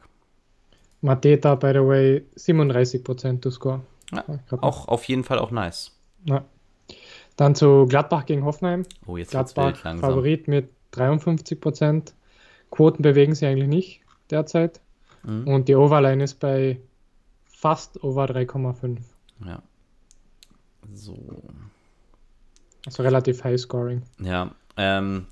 Mateta, 1.01 1.55
by 1.55 1.71
the 1.73 1.85
way, 1.85 2.23
37% 2.37 3.41
to 3.41 3.51
score. 3.51 3.81
Ja, 4.13 4.23
auch 4.61 4.87
auf 4.87 5.03
jeden 5.05 5.23
Fall 5.23 5.39
auch 5.39 5.51
nice. 5.51 5.91
Ja. 6.23 6.45
Dann 7.35 7.55
zu 7.55 7.85
Gladbach 7.87 8.25
gegen 8.25 8.45
Hoffenheim. 8.45 8.83
Oh, 9.05 9.17
jetzt 9.17 9.31
Gladbach 9.31 9.77
Favorit 9.77 10.47
mit 10.47 10.69
53%. 10.93 12.13
Quoten 12.75 13.01
bewegen 13.01 13.33
sich 13.33 13.47
eigentlich 13.47 13.69
nicht 13.69 14.01
derzeit. 14.29 14.81
Mhm. 15.23 15.47
Und 15.47 15.67
die 15.69 15.75
Overline 15.75 16.23
ist 16.23 16.39
bei 16.39 16.79
fast 17.45 18.03
over 18.03 18.25
3,5. 18.25 18.97
Ja. 19.45 19.61
So. 20.93 21.17
Also 22.85 23.03
relativ 23.03 23.43
high 23.43 23.59
scoring. 23.59 24.03
Ja. 24.19 24.51
Ähm, 24.77 25.27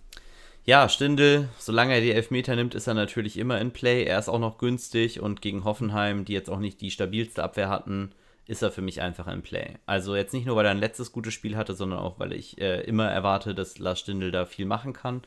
ja, 0.66 0.88
Stindel, 0.88 1.50
solange 1.58 1.94
er 1.94 2.02
die 2.02 2.14
Elfmeter 2.14 2.56
nimmt, 2.56 2.74
ist 2.74 2.88
er 2.88 2.94
natürlich 2.94 3.38
immer 3.38 3.60
in 3.60 3.72
Play. 3.72 4.06
Er 4.06 4.18
ist 4.18 4.30
auch 4.30 4.40
noch 4.40 4.58
günstig 4.58 5.20
und 5.20 5.42
gegen 5.42 5.66
Hoffenheim, 5.66 6.24
die 6.24 6.34
jetzt 6.34 6.50
auch 6.50 6.60
nicht 6.60 6.80
die 6.80 6.92
stabilste 6.92 7.44
Abwehr 7.44 7.70
hatten, 7.70 8.12
ist 8.46 8.62
er 8.62 8.72
für 8.72 8.82
mich 8.82 9.02
einfach 9.02 9.28
in 9.28 9.42
Play. 9.42 9.76
Also 9.86 10.16
jetzt 10.16 10.34
nicht 10.34 10.46
nur, 10.46 10.56
weil 10.56 10.66
er 10.66 10.72
ein 10.72 10.80
letztes 10.80 11.12
gutes 11.12 11.34
Spiel 11.34 11.56
hatte, 11.56 11.74
sondern 11.74 12.00
auch, 12.00 12.20
weil 12.20 12.34
ich 12.34 12.60
äh, 12.60 12.82
immer 12.82 13.10
erwarte, 13.10 13.56
dass 13.56 13.80
Lars 13.80 14.00
Stindl 14.00 14.32
da 14.32 14.46
viel 14.46 14.66
machen 14.66 14.94
kann. 14.94 15.22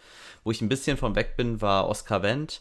Wo 0.44 0.50
ich 0.50 0.61
ein 0.61 0.68
bisschen 0.68 0.96
von 0.96 1.14
weg 1.16 1.37
bin, 1.37 1.61
war 1.62 1.88
Oskar 1.88 2.23
Wendt. 2.23 2.61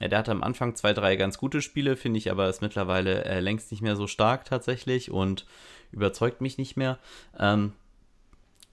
Ja, 0.00 0.08
der 0.08 0.18
hatte 0.18 0.32
am 0.32 0.42
Anfang 0.42 0.74
zwei, 0.74 0.92
drei 0.92 1.16
ganz 1.16 1.38
gute 1.38 1.62
Spiele, 1.62 1.96
finde 1.96 2.18
ich, 2.18 2.30
aber 2.30 2.48
ist 2.48 2.62
mittlerweile 2.62 3.24
äh, 3.24 3.40
längst 3.40 3.70
nicht 3.70 3.82
mehr 3.82 3.94
so 3.94 4.06
stark 4.06 4.44
tatsächlich 4.44 5.10
und 5.10 5.46
überzeugt 5.92 6.40
mich 6.40 6.58
nicht 6.58 6.76
mehr. 6.76 6.98
Ähm, 7.38 7.72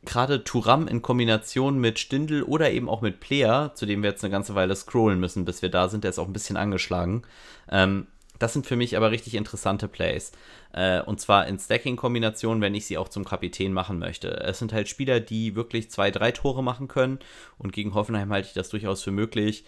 gerade 0.06 0.44
Turam 0.44 0.88
in 0.88 1.02
Kombination 1.02 1.80
mit 1.80 2.00
Stindel 2.00 2.44
oder 2.44 2.72
eben 2.72 2.90
auch 2.90 3.02
mit 3.02 3.20
Player, 3.20 3.74
zu 3.76 3.86
dem 3.86 4.02
wir 4.02 4.10
jetzt 4.10 4.24
eine 4.24 4.32
ganze 4.32 4.56
Weile 4.56 4.76
scrollen 4.76 5.20
müssen, 5.20 5.46
bis 5.46 5.62
wir 5.62 5.70
da 5.70 5.90
sind, 5.90 6.04
der 6.04 6.10
ist 6.12 6.20
auch 6.20 6.28
ein 6.28 6.34
bisschen 6.34 6.58
angeschlagen. 6.58 7.24
Ähm, 7.70 8.08
das 8.40 8.54
sind 8.54 8.66
für 8.66 8.76
mich 8.76 8.98
aber 8.98 9.12
richtig 9.12 9.36
interessante 9.36 9.88
Plays. 9.88 10.32
Äh, 10.74 11.02
und 11.02 11.20
zwar 11.20 11.48
in 11.48 11.60
Stacking-Kombination, 11.60 12.62
wenn 12.62 12.74
ich 12.74 12.86
sie 12.86 12.98
auch 12.98 13.10
zum 13.10 13.26
Kapitän 13.26 13.74
machen 13.74 14.00
möchte. 14.00 14.30
Es 14.40 14.60
sind 14.60 14.74
halt 14.74 14.88
Spieler, 14.88 15.20
die 15.20 15.56
wirklich 15.56 15.92
zwei, 15.92 16.10
drei 16.10 16.32
Tore 16.32 16.64
machen 16.64 16.88
können. 16.88 17.20
Und 17.58 17.74
gegen 17.74 17.94
Hoffenheim 17.94 18.32
halte 18.32 18.48
ich 18.48 18.54
das 18.54 18.70
durchaus 18.70 19.04
für 19.04 19.12
möglich. 19.12 19.66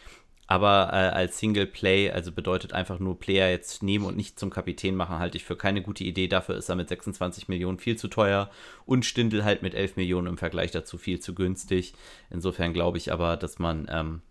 Aber 0.48 0.90
äh, 0.92 1.16
als 1.16 1.40
Single 1.40 1.66
Play, 1.66 2.12
also 2.12 2.32
bedeutet 2.34 2.74
einfach 2.74 3.00
nur 3.00 3.18
Player 3.18 3.50
jetzt 3.50 3.84
nehmen 3.84 4.04
und 4.04 4.18
nicht 4.18 4.38
zum 4.38 4.50
Kapitän 4.50 4.96
machen, 4.96 5.18
halte 5.18 5.38
ich 5.38 5.46
für 5.46 5.56
keine 5.56 5.82
gute 5.82 6.04
Idee. 6.04 6.28
Dafür 6.28 6.56
ist 6.56 6.68
er 6.68 6.76
mit 6.76 6.90
26 6.90 7.48
Millionen 7.48 7.80
viel 7.80 7.96
zu 7.96 8.10
teuer 8.10 8.50
und 8.86 9.06
Stindel 9.06 9.46
halt 9.46 9.62
mit 9.62 9.74
11 9.74 9.96
Millionen 9.96 10.28
im 10.28 10.38
Vergleich 10.38 10.72
dazu 10.72 10.98
viel 10.98 11.22
zu 11.22 11.36
günstig. 11.36 11.94
Insofern 12.30 12.74
glaube 12.74 12.98
ich 12.98 13.14
aber, 13.14 13.38
dass 13.38 13.60
man 13.60 13.88
ähm, 13.90 14.22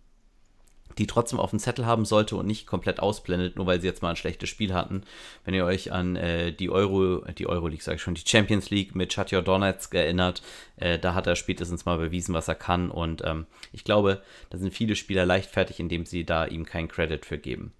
die 0.98 1.06
trotzdem 1.06 1.38
auf 1.38 1.50
dem 1.50 1.58
Zettel 1.58 1.86
haben 1.86 2.04
sollte 2.04 2.36
und 2.36 2.46
nicht 2.46 2.66
komplett 2.66 3.00
ausblendet, 3.00 3.56
nur 3.56 3.66
weil 3.66 3.80
sie 3.80 3.86
jetzt 3.86 4.02
mal 4.02 4.10
ein 4.10 4.16
schlechtes 4.16 4.48
Spiel 4.48 4.74
hatten. 4.74 5.02
Wenn 5.44 5.54
ihr 5.54 5.64
euch 5.64 5.92
an 5.92 6.16
äh, 6.16 6.52
die 6.52 6.70
Euro, 6.70 7.24
die 7.38 7.46
Euroleague, 7.46 7.82
sage 7.82 7.96
ich 7.96 8.02
schon, 8.02 8.14
die 8.14 8.26
Champions 8.26 8.70
League 8.70 8.94
mit 8.94 9.12
Chatio 9.12 9.40
Donetsk 9.40 9.94
erinnert, 9.94 10.42
äh, 10.76 10.98
da 10.98 11.14
hat 11.14 11.26
er 11.26 11.36
spätestens 11.36 11.84
mal 11.84 11.98
bewiesen, 11.98 12.34
was 12.34 12.48
er 12.48 12.54
kann. 12.54 12.90
Und 12.90 13.22
ähm, 13.24 13.46
ich 13.72 13.84
glaube, 13.84 14.22
da 14.50 14.58
sind 14.58 14.74
viele 14.74 14.96
Spieler 14.96 15.26
leichtfertig, 15.26 15.80
indem 15.80 16.06
sie 16.06 16.24
da 16.24 16.46
ihm 16.46 16.64
keinen 16.64 16.88
Credit 16.88 17.24
für 17.24 17.38
geben. 17.38 17.72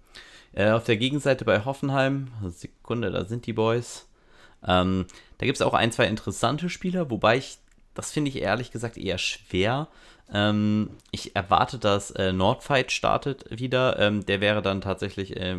Äh, 0.53 0.71
auf 0.71 0.83
der 0.83 0.97
Gegenseite 0.97 1.45
bei 1.45 1.63
Hoffenheim, 1.63 2.27
Sekunde, 2.49 3.11
da 3.11 3.25
sind 3.25 3.45
die 3.45 3.53
Boys. 3.53 4.07
Ähm, 4.67 5.05
da 5.37 5.45
gibt 5.45 5.57
es 5.57 5.61
auch 5.61 5.73
ein, 5.73 5.91
zwei 5.91 6.07
interessante 6.07 6.69
Spieler, 6.69 7.09
wobei 7.09 7.37
ich, 7.37 7.57
das 7.93 8.11
finde 8.11 8.29
ich 8.29 8.41
ehrlich 8.41 8.71
gesagt 8.71 8.97
eher 8.97 9.17
schwer, 9.17 9.87
ähm, 10.33 10.91
ich 11.11 11.35
erwarte, 11.35 11.77
dass 11.77 12.11
äh, 12.11 12.31
Nordfight 12.31 12.91
startet 12.91 13.45
wieder. 13.49 13.99
Ähm, 13.99 14.25
der 14.25 14.41
wäre 14.41 14.61
dann 14.61 14.81
tatsächlich 14.81 15.35
äh, 15.37 15.57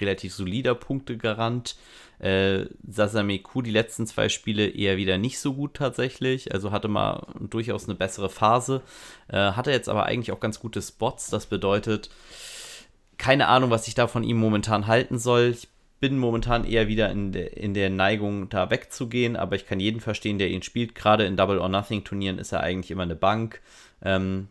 relativ 0.00 0.34
solider 0.34 0.74
Punktegarant. 0.74 1.76
Äh, 2.18 2.66
Sasame 2.88 3.38
Ku 3.38 3.62
die 3.62 3.70
letzten 3.70 4.06
zwei 4.06 4.28
Spiele 4.28 4.66
eher 4.66 4.96
wieder 4.96 5.18
nicht 5.18 5.38
so 5.38 5.54
gut 5.54 5.74
tatsächlich. 5.74 6.52
Also 6.52 6.72
hatte 6.72 6.88
mal 6.88 7.26
durchaus 7.38 7.84
eine 7.84 7.94
bessere 7.94 8.30
Phase. 8.30 8.82
Äh, 9.28 9.52
hatte 9.52 9.70
jetzt 9.70 9.88
aber 9.88 10.06
eigentlich 10.06 10.32
auch 10.32 10.40
ganz 10.40 10.58
gute 10.58 10.80
Spots. 10.80 11.28
Das 11.30 11.46
bedeutet, 11.46 12.10
keine 13.18 13.48
Ahnung, 13.48 13.70
was 13.70 13.88
ich 13.88 13.94
da 13.94 14.06
von 14.06 14.24
ihm 14.24 14.38
momentan 14.38 14.86
halten 14.86 15.18
soll. 15.18 15.50
Ich 15.50 15.68
bin 16.00 16.16
momentan 16.16 16.64
eher 16.64 16.88
wieder 16.88 17.10
in, 17.10 17.32
de, 17.32 17.52
in 17.52 17.74
der 17.74 17.90
Neigung, 17.90 18.48
da 18.48 18.70
wegzugehen, 18.70 19.36
aber 19.36 19.56
ich 19.56 19.66
kann 19.66 19.80
jeden 19.80 20.00
verstehen, 20.00 20.38
der 20.38 20.48
ihn 20.48 20.62
spielt. 20.62 20.94
Gerade 20.94 21.24
in 21.24 21.36
Double 21.36 21.58
or 21.58 21.68
Nothing 21.68 22.04
Turnieren 22.04 22.38
ist 22.38 22.52
er 22.52 22.60
eigentlich 22.60 22.92
immer 22.92 23.02
eine 23.02 23.16
Bank. 23.16 23.60
Ähm, 24.02 24.48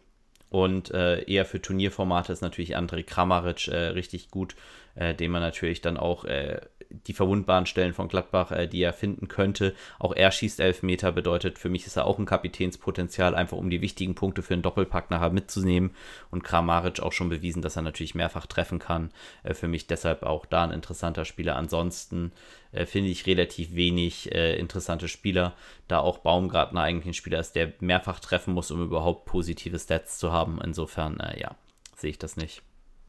und 0.50 0.92
äh, 0.92 1.24
eher 1.24 1.46
für 1.46 1.62
Turnierformate 1.62 2.32
ist 2.32 2.42
natürlich 2.42 2.78
André 2.78 3.04
Kramaric 3.04 3.68
äh, 3.68 3.88
richtig 3.90 4.32
gut, 4.32 4.56
äh, 4.96 5.14
den 5.14 5.32
man 5.32 5.42
natürlich 5.42 5.82
dann 5.82 5.98
auch 5.98 6.24
äh, 6.26 6.62
die 6.90 7.14
verwundbaren 7.14 7.66
Stellen 7.66 7.94
von 7.94 8.08
Gladbach, 8.08 8.52
äh, 8.52 8.68
die 8.68 8.82
er 8.82 8.94
finden 8.94 9.28
könnte. 9.28 9.74
Auch 10.00 10.14
er 10.14 10.32
schießt 10.32 10.60
Elfmeter, 10.60 11.12
bedeutet 11.12 11.58
für 11.60 11.70
mich 11.70 11.86
ist 11.86 11.98
er 11.98 12.06
auch 12.06 12.20
ein 12.20 12.26
Kapitänspotenzial, 12.26 13.36
einfach 13.36 13.58
um 13.58 13.70
die 13.70 13.82
wichtigen 13.82 14.16
Punkte 14.16 14.42
für 14.42 14.54
einen 14.54 14.64
Doppelpack 14.64 15.10
nachher 15.12 15.30
mitzunehmen. 15.30 15.92
Und 16.32 16.44
Kramaric 16.44 17.00
auch 17.00 17.14
schon 17.14 17.30
bewiesen, 17.30 17.62
dass 17.62 17.76
er 17.76 17.82
natürlich 17.82 18.16
mehrfach 18.16 18.46
treffen 18.46 18.80
kann. 18.80 19.12
Äh, 19.44 19.54
für 19.54 19.68
mich 19.68 19.88
deshalb 19.88 20.24
auch 20.24 20.46
da 20.46 20.64
ein 20.64 20.72
interessanter 20.72 21.26
Spieler. 21.26 21.56
Ansonsten 21.56 22.32
äh, 22.72 22.86
finde 22.86 23.10
ich 23.10 23.26
relativ 23.26 23.74
wenig 23.76 24.34
äh, 24.34 24.58
interessante 24.58 25.08
Spieler, 25.08 25.54
da 25.88 26.00
auch 26.00 26.20
Baumgartner 26.20 26.82
eigentlich 26.82 27.08
ein 27.08 27.14
Spieler 27.14 27.40
ist, 27.40 27.56
der 27.56 27.74
mehrfach 27.80 28.20
treffen 28.20 28.54
muss, 28.54 28.72
um 28.72 28.84
überhaupt 28.84 29.26
positive 29.26 29.80
Stats 29.80 30.18
zu 30.18 30.32
haben. 30.32 30.60
Insofern, 30.64 31.20
äh, 31.20 31.40
ja, 31.40 31.56
sehe 31.96 32.10
ich 32.10 32.20
das 32.20 32.38
nicht. 32.38 32.62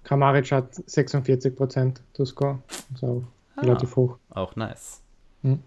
Kramaric 0.05 0.51
hat 0.53 0.73
46% 0.75 1.97
to 2.15 2.25
score. 2.25 2.63
Also 2.93 3.25
Ah, 3.59 3.65
relativ 3.65 3.97
hoch. 3.97 4.19
Auch 4.31 4.57
nice. 4.57 5.03
Hm. 5.43 5.61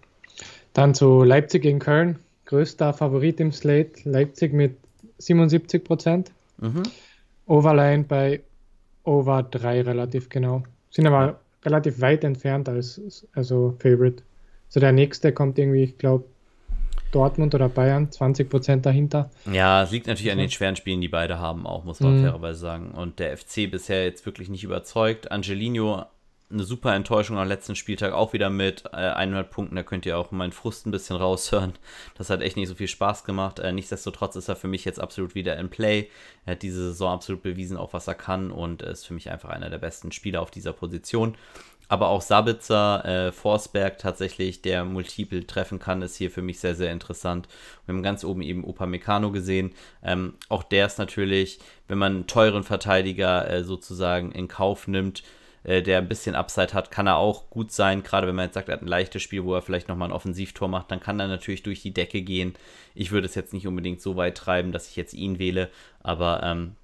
Dann 0.72 0.94
zu 0.94 1.22
Leipzig 1.22 1.62
gegen 1.62 1.78
Köln. 1.78 2.18
Größter 2.46 2.92
Favorit 2.92 3.40
im 3.40 3.52
Slate. 3.52 3.92
Leipzig 4.04 4.52
mit 4.52 4.76
77 5.18 5.84
Prozent. 5.84 6.32
Mhm. 6.58 6.82
Overline 7.46 8.04
bei 8.04 8.40
Over 9.04 9.42
3 9.42 9.82
relativ 9.82 10.28
genau. 10.28 10.62
Sind 10.90 11.06
aber 11.06 11.40
relativ 11.64 12.00
weit 12.00 12.24
entfernt 12.24 12.68
als 12.68 13.26
also 13.34 13.74
Favorite. 13.78 14.22
So 14.68 14.80
der 14.80 14.92
nächste 14.92 15.32
kommt 15.32 15.58
irgendwie, 15.58 15.84
ich 15.84 15.98
glaube, 15.98 16.24
Dortmund 17.10 17.54
oder 17.54 17.68
Bayern, 17.68 18.10
20 18.10 18.48
Prozent 18.48 18.86
dahinter. 18.86 19.30
Ja, 19.50 19.82
es 19.82 19.90
liegt 19.90 20.06
natürlich 20.06 20.32
an 20.32 20.38
den 20.38 20.50
schweren 20.50 20.76
Spielen, 20.76 21.00
die 21.02 21.08
beide 21.08 21.38
haben, 21.38 21.66
auch, 21.66 21.84
muss 21.84 22.00
man 22.00 22.18
mhm. 22.18 22.22
fairerweise 22.22 22.58
sagen. 22.58 22.92
Und 22.92 23.18
der 23.18 23.36
FC 23.36 23.70
bisher 23.70 24.04
jetzt 24.04 24.24
wirklich 24.24 24.48
nicht 24.48 24.64
überzeugt. 24.64 25.30
Angelino 25.30 26.06
eine 26.52 26.64
super 26.64 26.94
Enttäuschung 26.94 27.38
am 27.38 27.48
letzten 27.48 27.76
Spieltag, 27.76 28.12
auch 28.12 28.32
wieder 28.32 28.50
mit 28.50 28.84
äh, 28.92 28.96
100 28.96 29.50
Punkten. 29.50 29.76
Da 29.76 29.82
könnt 29.82 30.06
ihr 30.06 30.18
auch 30.18 30.30
meinen 30.30 30.52
Frust 30.52 30.86
ein 30.86 30.90
bisschen 30.90 31.16
raushören. 31.16 31.72
Das 32.16 32.30
hat 32.30 32.42
echt 32.42 32.56
nicht 32.56 32.68
so 32.68 32.74
viel 32.74 32.88
Spaß 32.88 33.24
gemacht. 33.24 33.58
Äh, 33.58 33.72
nichtsdestotrotz 33.72 34.36
ist 34.36 34.48
er 34.48 34.56
für 34.56 34.68
mich 34.68 34.84
jetzt 34.84 35.00
absolut 35.00 35.34
wieder 35.34 35.56
in 35.56 35.70
Play. 35.70 36.10
Er 36.44 36.52
hat 36.52 36.62
diese 36.62 36.88
Saison 36.88 37.14
absolut 37.14 37.42
bewiesen, 37.42 37.76
auch 37.76 37.92
was 37.92 38.06
er 38.06 38.14
kann 38.14 38.50
und 38.50 38.82
ist 38.82 39.06
für 39.06 39.14
mich 39.14 39.30
einfach 39.30 39.48
einer 39.48 39.70
der 39.70 39.78
besten 39.78 40.12
Spieler 40.12 40.42
auf 40.42 40.50
dieser 40.50 40.72
Position. 40.72 41.36
Aber 41.88 42.08
auch 42.08 42.22
Sabitzer, 42.22 43.04
äh, 43.04 43.32
Forsberg 43.32 43.98
tatsächlich, 43.98 44.62
der 44.62 44.84
multiple 44.84 45.46
treffen 45.46 45.78
kann, 45.78 46.00
ist 46.00 46.16
hier 46.16 46.30
für 46.30 46.40
mich 46.40 46.58
sehr, 46.58 46.74
sehr 46.74 46.90
interessant. 46.90 47.48
Wir 47.84 47.94
haben 47.94 48.02
ganz 48.02 48.24
oben 48.24 48.40
eben 48.40 48.64
Opa 48.64 48.86
Meccano 48.86 49.30
gesehen. 49.30 49.72
Ähm, 50.02 50.34
auch 50.48 50.62
der 50.62 50.86
ist 50.86 50.98
natürlich, 50.98 51.58
wenn 51.88 51.98
man 51.98 52.12
einen 52.14 52.26
teuren 52.26 52.62
Verteidiger 52.62 53.46
äh, 53.50 53.62
sozusagen 53.62 54.32
in 54.32 54.48
Kauf 54.48 54.88
nimmt, 54.88 55.22
äh, 55.64 55.82
der 55.82 55.98
ein 55.98 56.08
bisschen 56.08 56.34
Upside 56.34 56.72
hat, 56.72 56.90
kann 56.90 57.06
er 57.06 57.16
auch 57.16 57.50
gut 57.50 57.72
sein. 57.72 58.02
Gerade 58.02 58.26
wenn 58.26 58.34
man 58.34 58.46
jetzt 58.46 58.54
sagt, 58.54 58.68
er 58.68 58.74
hat 58.74 58.82
ein 58.82 58.88
leichtes 58.88 59.22
Spiel, 59.22 59.44
wo 59.44 59.54
er 59.54 59.62
vielleicht 59.62 59.88
nochmal 59.88 60.08
ein 60.08 60.14
Offensivtor 60.14 60.68
macht, 60.68 60.90
dann 60.90 61.00
kann 61.00 61.20
er 61.20 61.28
natürlich 61.28 61.62
durch 61.62 61.82
die 61.82 61.94
Decke 61.94 62.22
gehen. 62.22 62.54
Ich 62.94 63.12
würde 63.12 63.26
es 63.26 63.34
jetzt 63.34 63.52
nicht 63.52 63.66
unbedingt 63.66 64.00
so 64.00 64.16
weit 64.16 64.36
treiben, 64.36 64.72
dass 64.72 64.88
ich 64.88 64.96
jetzt 64.96 65.14
ihn 65.14 65.38
wähle, 65.38 65.70
aber 66.02 66.42
ähm, 66.42 66.76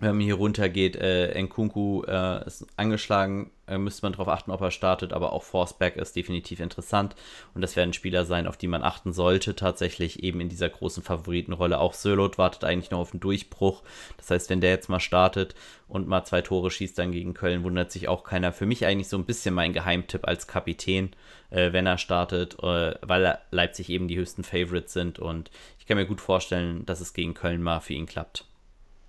wenn 0.00 0.16
man 0.16 0.20
hier 0.20 0.34
runter 0.34 0.68
geht, 0.68 0.96
äh, 0.96 1.40
Nkunku 1.42 2.02
äh, 2.04 2.46
ist 2.46 2.66
angeschlagen, 2.76 3.50
äh, 3.66 3.78
müsste 3.78 4.04
man 4.04 4.12
darauf 4.12 4.28
achten, 4.28 4.50
ob 4.50 4.60
er 4.60 4.70
startet, 4.70 5.12
aber 5.12 5.32
auch 5.32 5.42
Forceback 5.42 5.96
ist 5.96 6.14
definitiv 6.14 6.60
interessant 6.60 7.16
und 7.54 7.60
das 7.60 7.76
werden 7.76 7.92
Spieler 7.92 8.24
sein, 8.24 8.46
auf 8.46 8.56
die 8.56 8.68
man 8.68 8.82
achten 8.82 9.12
sollte, 9.12 9.56
tatsächlich 9.56 10.22
eben 10.22 10.40
in 10.40 10.48
dieser 10.48 10.68
großen 10.68 11.02
Favoritenrolle. 11.02 11.80
Auch 11.80 11.94
Sörlot 11.94 12.38
wartet 12.38 12.64
eigentlich 12.64 12.90
noch 12.90 13.00
auf 13.00 13.12
einen 13.12 13.20
Durchbruch, 13.20 13.82
das 14.16 14.30
heißt, 14.30 14.50
wenn 14.50 14.60
der 14.60 14.70
jetzt 14.70 14.88
mal 14.88 15.00
startet 15.00 15.54
und 15.88 16.06
mal 16.06 16.24
zwei 16.24 16.42
Tore 16.42 16.70
schießt 16.70 16.98
dann 16.98 17.12
gegen 17.12 17.34
Köln, 17.34 17.64
wundert 17.64 17.90
sich 17.90 18.08
auch 18.08 18.22
keiner. 18.22 18.52
Für 18.52 18.66
mich 18.66 18.86
eigentlich 18.86 19.08
so 19.08 19.16
ein 19.16 19.24
bisschen 19.24 19.54
mein 19.54 19.72
Geheimtipp 19.72 20.26
als 20.26 20.46
Kapitän, 20.46 21.10
äh, 21.50 21.72
wenn 21.72 21.86
er 21.86 21.98
startet, 21.98 22.56
äh, 22.62 22.94
weil 23.02 23.38
Leipzig 23.50 23.90
eben 23.90 24.06
die 24.06 24.16
höchsten 24.16 24.44
Favorites 24.44 24.92
sind 24.92 25.18
und 25.18 25.50
ich 25.78 25.86
kann 25.86 25.96
mir 25.96 26.06
gut 26.06 26.20
vorstellen, 26.20 26.86
dass 26.86 27.00
es 27.00 27.14
gegen 27.14 27.34
Köln 27.34 27.62
mal 27.62 27.80
für 27.80 27.94
ihn 27.94 28.06
klappt. 28.06 28.44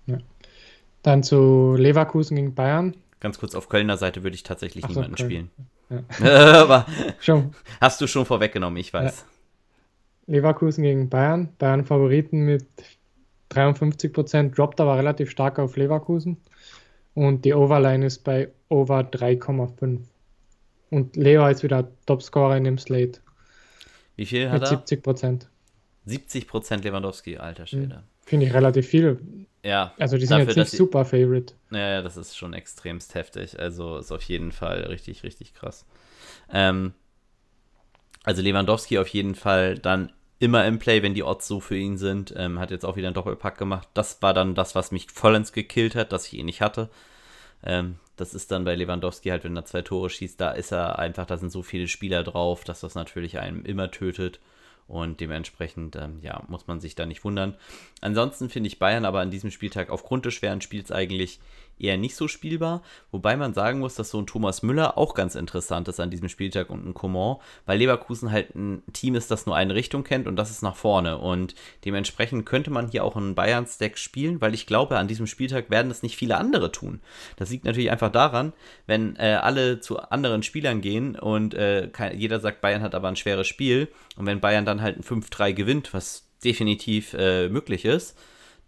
Ja. 0.06 0.18
Dann 1.02 1.22
zu 1.22 1.74
Leverkusen 1.76 2.36
gegen 2.36 2.54
Bayern. 2.54 2.96
Ganz 3.20 3.38
kurz, 3.38 3.54
auf 3.54 3.68
Kölner 3.68 3.96
Seite 3.96 4.22
würde 4.22 4.34
ich 4.34 4.42
tatsächlich 4.42 4.84
Ach 4.84 4.88
niemanden 4.88 5.14
Köln. 5.14 5.28
spielen. 5.28 5.50
Ja. 6.20 6.62
Aber 6.62 6.86
schon. 7.20 7.54
hast 7.80 8.00
du 8.00 8.06
schon 8.06 8.26
vorweggenommen, 8.26 8.78
ich 8.78 8.92
weiß. 8.92 9.24
Ja. 10.26 10.34
Leverkusen 10.34 10.84
gegen 10.84 11.08
Bayern. 11.08 11.48
Bayern 11.58 11.84
Favoriten 11.84 12.44
mit 12.44 12.66
53 13.48 14.12
Prozent, 14.12 14.56
droppt 14.56 14.80
aber 14.80 14.96
relativ 14.96 15.28
stark 15.30 15.58
auf 15.58 15.76
Leverkusen. 15.76 16.36
Und 17.14 17.44
die 17.44 17.52
Overline 17.52 18.06
ist 18.06 18.22
bei 18.22 18.48
Over 18.68 19.00
3,5. 19.00 19.98
Und 20.90 21.16
Leo 21.16 21.46
ist 21.48 21.64
wieder 21.64 21.88
Topscorer 22.06 22.56
in 22.56 22.64
dem 22.64 22.78
Slate. 22.78 23.20
Wie 24.16 24.26
viel 24.26 24.46
hat 24.48 24.60
mit 24.60 24.62
er? 24.62 24.68
70 24.68 25.02
Prozent. 25.02 25.48
70 26.06 26.46
Prozent 26.46 26.84
Lewandowski, 26.84 27.38
alter 27.38 27.66
Schwede. 27.66 28.04
Finde 28.30 28.46
ich 28.46 28.54
relativ 28.54 28.86
viel. 28.86 29.18
Ja. 29.64 29.92
Also 29.98 30.16
die 30.16 30.24
sind 30.24 30.38
dafür, 30.38 30.54
jetzt 30.54 30.72
nicht 30.72 30.78
super 30.78 31.04
Favorite. 31.04 31.52
Ja, 31.72 32.00
das 32.00 32.16
ist 32.16 32.36
schon 32.36 32.52
extremst 32.52 33.16
heftig. 33.16 33.58
Also 33.58 33.98
ist 33.98 34.12
auf 34.12 34.22
jeden 34.22 34.52
Fall 34.52 34.82
richtig, 34.82 35.24
richtig 35.24 35.52
krass. 35.52 35.84
Ähm, 36.52 36.92
also 38.22 38.40
Lewandowski 38.40 39.00
auf 39.00 39.08
jeden 39.08 39.34
Fall 39.34 39.80
dann 39.80 40.12
immer 40.38 40.64
im 40.64 40.78
Play, 40.78 41.02
wenn 41.02 41.12
die 41.12 41.24
Odds 41.24 41.48
so 41.48 41.58
für 41.58 41.76
ihn 41.76 41.98
sind. 41.98 42.32
Ähm, 42.36 42.60
hat 42.60 42.70
jetzt 42.70 42.84
auch 42.86 42.94
wieder 42.94 43.08
einen 43.08 43.14
Doppelpack 43.14 43.58
gemacht. 43.58 43.88
Das 43.94 44.22
war 44.22 44.32
dann 44.32 44.54
das, 44.54 44.76
was 44.76 44.92
mich 44.92 45.10
vollends 45.10 45.52
gekillt 45.52 45.96
hat, 45.96 46.12
dass 46.12 46.28
ich 46.28 46.34
ihn 46.34 46.46
nicht 46.46 46.60
hatte. 46.60 46.88
Ähm, 47.64 47.96
das 48.14 48.32
ist 48.32 48.52
dann 48.52 48.64
bei 48.64 48.76
Lewandowski 48.76 49.30
halt, 49.30 49.42
wenn 49.42 49.56
er 49.56 49.64
zwei 49.64 49.82
Tore 49.82 50.08
schießt, 50.08 50.40
da 50.40 50.52
ist 50.52 50.70
er 50.70 51.00
einfach, 51.00 51.26
da 51.26 51.36
sind 51.36 51.50
so 51.50 51.64
viele 51.64 51.88
Spieler 51.88 52.22
drauf, 52.22 52.62
dass 52.62 52.78
das 52.78 52.94
natürlich 52.94 53.40
einen 53.40 53.64
immer 53.64 53.90
tötet. 53.90 54.38
Und 54.90 55.20
dementsprechend, 55.20 55.94
ähm, 55.94 56.18
ja, 56.20 56.42
muss 56.48 56.66
man 56.66 56.80
sich 56.80 56.96
da 56.96 57.06
nicht 57.06 57.22
wundern. 57.22 57.56
Ansonsten 58.00 58.50
finde 58.50 58.66
ich 58.66 58.80
Bayern 58.80 59.04
aber 59.04 59.20
an 59.20 59.30
diesem 59.30 59.52
Spieltag 59.52 59.88
aufgrund 59.88 60.24
des 60.26 60.34
schweren 60.34 60.60
Spiels 60.62 60.90
eigentlich 60.90 61.38
eher 61.82 61.96
nicht 61.96 62.16
so 62.16 62.28
spielbar. 62.28 62.82
Wobei 63.10 63.36
man 63.36 63.54
sagen 63.54 63.78
muss, 63.78 63.94
dass 63.94 64.10
so 64.10 64.18
ein 64.18 64.26
Thomas 64.26 64.62
Müller 64.62 64.98
auch 64.98 65.14
ganz 65.14 65.34
interessant 65.34 65.88
ist 65.88 66.00
an 66.00 66.10
diesem 66.10 66.28
Spieltag 66.28 66.70
und 66.70 66.86
ein 66.86 66.94
Coman, 66.94 67.36
weil 67.66 67.78
Leverkusen 67.78 68.30
halt 68.30 68.54
ein 68.54 68.82
Team 68.92 69.14
ist, 69.14 69.30
das 69.30 69.46
nur 69.46 69.56
eine 69.56 69.74
Richtung 69.74 70.04
kennt 70.04 70.26
und 70.26 70.36
das 70.36 70.50
ist 70.50 70.62
nach 70.62 70.76
vorne. 70.76 71.18
Und 71.18 71.54
dementsprechend 71.84 72.46
könnte 72.46 72.70
man 72.70 72.88
hier 72.88 73.04
auch 73.04 73.16
einen 73.16 73.34
Bayern-Stack 73.34 73.98
spielen, 73.98 74.40
weil 74.40 74.54
ich 74.54 74.66
glaube, 74.66 74.98
an 74.98 75.08
diesem 75.08 75.26
Spieltag 75.26 75.70
werden 75.70 75.88
das 75.88 76.02
nicht 76.02 76.16
viele 76.16 76.36
andere 76.36 76.72
tun. 76.72 77.00
Das 77.36 77.50
liegt 77.50 77.64
natürlich 77.64 77.90
einfach 77.90 78.12
daran, 78.12 78.52
wenn 78.86 79.16
äh, 79.16 79.38
alle 79.40 79.80
zu 79.80 79.98
anderen 80.00 80.42
Spielern 80.42 80.80
gehen 80.80 81.18
und 81.18 81.54
äh, 81.54 81.88
jeder 82.14 82.40
sagt, 82.40 82.60
Bayern 82.60 82.82
hat 82.82 82.94
aber 82.94 83.08
ein 83.08 83.16
schweres 83.16 83.46
Spiel 83.46 83.88
und 84.16 84.26
wenn 84.26 84.40
Bayern 84.40 84.64
dann 84.64 84.82
halt 84.82 84.98
ein 84.98 85.02
5-3 85.02 85.52
gewinnt, 85.52 85.94
was 85.94 86.26
definitiv 86.44 87.14
äh, 87.14 87.48
möglich 87.48 87.84
ist, 87.84 88.16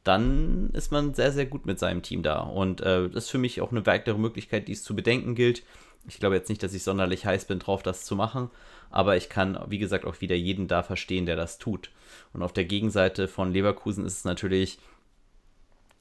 dann 0.05 0.71
ist 0.73 0.91
man 0.91 1.15
sehr, 1.15 1.33
sehr 1.33 1.47
gut 1.47 1.67
mit 1.67 1.79
seinem 1.79 2.03
Team 2.03 2.23
da. 2.23 2.41
Und 2.41 2.81
äh, 2.81 3.09
das 3.09 3.25
ist 3.25 3.31
für 3.31 3.39
mich 3.39 3.61
auch 3.61 3.71
eine 3.71 3.87
weitere 3.87 4.19
Möglichkeit, 4.19 4.69
die 4.69 4.73
es 4.73 4.83
zu 4.83 4.97
bedenken 4.97 5.35
gilt. 5.35 5.63
Ich 6.09 6.19
glaube 6.19 6.35
jetzt 6.35 6.49
nicht, 6.49 6.63
dass 6.63 6.75
ich 6.75 6.83
sonderlich 6.83 7.27
heiß 7.27 7.45
bin 7.45 7.61
drauf, 7.61 7.83
das 7.83 8.05
zu 8.05 8.17
machen, 8.17 8.51
aber 8.91 9.17
ich 9.17 9.29
kann, 9.29 9.59
wie 9.69 9.79
gesagt, 9.79 10.05
auch 10.05 10.21
wieder 10.21 10.35
jeden 10.35 10.67
da 10.67 10.83
verstehen, 10.83 11.27
der 11.27 11.37
das 11.37 11.59
tut. 11.59 11.91
Und 12.33 12.43
auf 12.43 12.53
der 12.53 12.65
Gegenseite 12.65 13.29
von 13.29 13.53
Leverkusen 13.53 14.05
ist 14.05 14.19
es 14.19 14.25
natürlich 14.25 14.79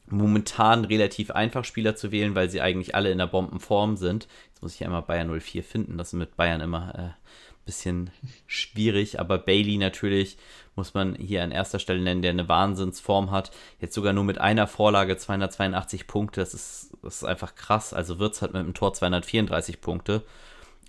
momentan 0.07 0.85
relativ 0.85 1.31
einfach, 1.31 1.63
Spieler 1.63 1.95
zu 1.95 2.11
wählen, 2.11 2.33
weil 2.33 2.49
sie 2.49 2.61
eigentlich 2.61 2.95
alle 2.95 3.11
in 3.11 3.19
der 3.19 3.27
Bombenform 3.27 3.95
sind. 3.95 4.27
Jetzt 4.49 4.63
muss 4.63 4.75
ich 4.75 4.83
einmal 4.83 5.03
Bayern 5.03 5.39
04 5.39 5.63
finden, 5.63 5.97
das 5.97 6.09
ist 6.09 6.13
mit 6.13 6.35
Bayern 6.35 6.61
immer 6.61 6.95
äh, 6.95 7.29
bisschen 7.65 8.11
schwierig, 8.47 9.19
aber 9.19 9.37
Bailey 9.37 9.77
natürlich 9.77 10.37
muss 10.75 10.93
man 10.93 11.15
hier 11.15 11.43
an 11.43 11.51
erster 11.51 11.79
Stelle 11.79 12.01
nennen, 12.01 12.21
der 12.21 12.31
eine 12.31 12.47
Wahnsinnsform 12.47 13.31
hat. 13.31 13.51
Jetzt 13.79 13.93
sogar 13.93 14.13
nur 14.13 14.23
mit 14.23 14.39
einer 14.39 14.67
Vorlage 14.67 15.17
282 15.17 16.07
Punkte, 16.07 16.41
das 16.41 16.53
ist, 16.53 16.91
das 17.03 17.17
ist 17.17 17.23
einfach 17.23 17.55
krass. 17.55 17.93
Also 17.93 18.19
Wirtz 18.19 18.41
hat 18.41 18.53
mit 18.53 18.63
dem 18.63 18.73
Tor 18.73 18.93
234 18.93 19.81
Punkte. 19.81 20.23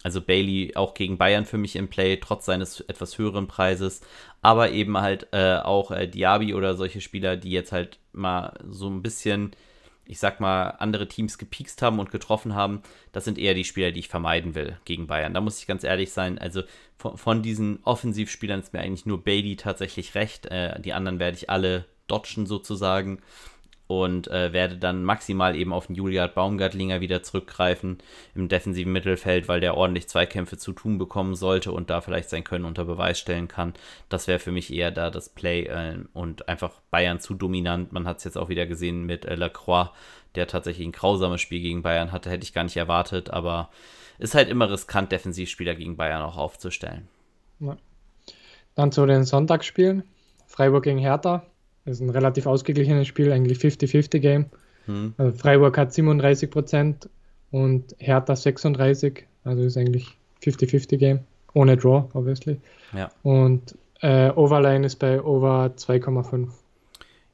Also 0.03 0.21
Bailey 0.21 0.75
auch 0.75 0.95
gegen 0.95 1.19
Bayern 1.19 1.45
für 1.45 1.59
mich 1.59 1.77
im 1.77 1.89
Play, 1.89 2.17
trotz 2.17 2.47
seines 2.47 2.81
etwas 2.81 3.19
höheren 3.19 3.47
Preises. 3.47 4.01
Aber 4.41 4.71
eben 4.71 4.99
halt 4.99 5.29
äh, 5.33 5.57
auch 5.57 5.91
äh, 5.91 6.09
Diaby 6.09 6.55
oder 6.55 6.75
solche 6.75 7.01
Spieler, 7.01 7.37
die 7.37 7.51
jetzt 7.51 7.73
halt 7.73 7.99
mal 8.13 8.59
so 8.69 8.89
ein 8.89 9.03
bisschen 9.03 9.53
ich 10.05 10.19
sag 10.19 10.41
mal, 10.41 10.71
andere 10.79 11.09
Teams 11.09 11.39
gepiekst 11.39 11.81
haben 11.83 11.99
und 11.99 12.11
getroffen 12.11 12.55
haben, 12.55 12.83
das 13.13 13.25
sind 13.25 13.39
eher 13.39 13.55
die 13.55 13.65
Spieler, 13.65 13.93
die 13.93 14.01
ich 14.01 14.09
vermeiden 14.09 14.55
will 14.55 14.79
gegen 14.85 15.07
Bayern. 15.07 15.35
Da 15.35 15.41
muss 15.41 15.59
ich 15.59 15.67
ganz 15.67 15.85
ehrlich 15.85 16.13
sein. 16.13 16.39
Also 16.39 16.63
von, 16.97 17.17
von 17.17 17.43
diesen 17.43 17.79
Offensivspielern 17.85 18.61
ist 18.61 18.73
mir 18.73 18.81
eigentlich 18.81 19.07
nur 19.07 19.23
Bailey 19.23 19.57
tatsächlich 19.57 20.15
recht. 20.15 20.47
Äh, 20.47 20.81
die 20.81 20.93
anderen 20.93 21.19
werde 21.19 21.37
ich 21.37 21.51
alle 21.51 21.87
dodgen 22.09 22.47
sozusagen 22.47 23.21
und 24.01 24.29
äh, 24.29 24.53
werde 24.53 24.77
dann 24.77 25.05
maximal 25.05 25.55
eben 25.57 25.73
auf 25.73 25.87
den 25.87 25.97
Juliard 25.97 26.35
Baumgartlinger 26.35 27.01
wieder 27.01 27.23
zurückgreifen 27.23 27.99
im 28.35 28.49
defensiven 28.49 28.93
Mittelfeld, 28.93 29.49
weil 29.49 29.61
der 29.61 29.77
ordentlich 29.77 30.09
Zweikämpfe 30.09 30.57
zu 30.57 30.73
tun 30.73 30.99
bekommen 30.99 31.35
sollte 31.35 31.73
und 31.73 31.91
da 31.91 32.01
vielleicht 32.01 32.31
sein 32.31 32.45
Können 32.45 32.65
unter 32.65 32.85
Beweis 32.85 33.19
stellen 33.19 33.49
kann. 33.49 33.75
Das 34.09 34.29
wäre 34.29 34.39
für 34.39 34.53
mich 34.53 34.73
eher 34.73 34.91
da 34.91 35.11
das 35.11 35.29
Play 35.29 35.65
äh, 35.65 35.99
und 36.15 36.49
einfach 36.49 36.81
Bayern 36.91 37.21
zu 37.21 37.35
dominant. 37.35 37.93
Man 37.93 38.07
hat 38.07 38.19
es 38.19 38.25
jetzt 38.25 38.39
auch 38.39 38.49
wieder 38.49 38.67
gesehen 38.67 39.05
mit 39.05 39.25
äh, 39.25 39.35
Lacroix, 39.35 39.91
der 40.35 40.47
tatsächlich 40.47 40.87
ein 40.87 40.93
grausames 40.93 41.41
Spiel 41.41 41.61
gegen 41.61 41.83
Bayern 41.83 42.13
hatte, 42.13 42.31
hätte 42.31 42.45
ich 42.45 42.55
gar 42.55 42.65
nicht 42.65 42.77
erwartet, 42.77 43.31
aber 43.31 43.69
ist 44.19 44.35
halt 44.35 44.49
immer 44.49 44.71
riskant, 44.71 45.13
Defensivspieler 45.13 45.75
gegen 45.75 45.97
Bayern 45.97 46.23
auch 46.23 46.37
aufzustellen. 46.37 47.09
Ja. 47.61 47.77
Dann 48.75 48.93
zu 48.93 49.05
den 49.07 49.25
Sonntagsspielen. 49.25 50.05
Freiburg 50.47 50.85
gegen 50.85 50.99
Hertha. 50.99 51.47
Das 51.85 51.97
ist 51.97 52.01
ein 52.01 52.11
relativ 52.11 52.47
ausgeglichenes 52.47 53.09
Spiel, 53.09 53.33
eigentlich 53.33 53.59
50-50-Game. 53.59 54.47
Hm. 54.87 55.15
Also 55.17 55.37
Freiburg 55.37 55.77
hat 55.79 55.93
37 55.93 56.51
Prozent 56.51 57.09
und 57.51 57.95
Hertha 57.99 58.37
36. 58.37 59.25
Also 59.45 59.63
ist 59.63 59.77
eigentlich 59.77 60.17
50-50-Game. 60.43 61.21
Ohne 61.55 61.77
Draw, 61.77 62.09
obviously. 62.15 62.61
Ja. 62.95 63.11
Und 63.23 63.77
äh, 64.01 64.31
Overline 64.31 64.87
ist 64.87 64.97
bei 64.97 65.23
Over 65.23 65.75
2,5. 65.77 66.49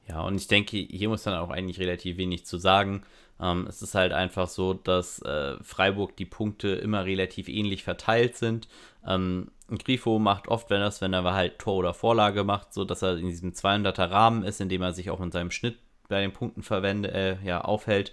Ja, 0.09 0.23
und 0.23 0.37
ich 0.37 0.49
denke, 0.49 0.77
hier 0.77 1.09
muss 1.09 1.23
dann 1.23 1.35
auch 1.35 1.51
eigentlich 1.51 1.79
relativ 1.79 2.17
wenig 2.17 2.47
zu 2.47 2.59
sagen. 2.59 3.03
Ähm, 3.41 3.67
es 3.69 3.83
ist 3.83 3.95
halt 3.95 4.13
einfach 4.13 4.49
so, 4.49 4.75
dass 4.75 5.21
äh, 5.23 5.57
Freiburg 5.63 6.17
die 6.17 6.27
Punkte 6.27 6.69
immer 6.69 7.05
relativ 7.05 7.49
ähnlich 7.49 7.85
verteilt 7.85 8.37
sind. 8.37 8.69
Ähm, 9.07 9.51
Grifo 9.69 10.19
macht 10.19 10.49
oft, 10.49 10.71
wenn, 10.71 10.81
das, 10.81 11.01
wenn 11.01 11.13
er 11.13 11.25
halt 11.35 11.59
Tor 11.59 11.77
oder 11.77 11.95
Vorlage 11.95 12.45
macht, 12.45 12.73
so 12.73 12.85
dass 12.85 13.03
er 13.03 13.19
in 13.19 13.27
diesem 13.27 13.53
200er 13.53 14.11
Rahmen 14.11 14.43
ist, 14.45 14.61
in 14.61 14.69
dem 14.69 14.83
er 14.83 14.93
sich 14.93 15.11
auch 15.11 15.21
in 15.21 15.31
seinem 15.31 15.51
Schnitt 15.51 15.77
bei 16.09 16.21
den 16.21 16.33
Punkten 16.33 16.63
verwende, 16.63 17.13
äh, 17.13 17.37
ja, 17.45 17.61
aufhält. 17.61 18.13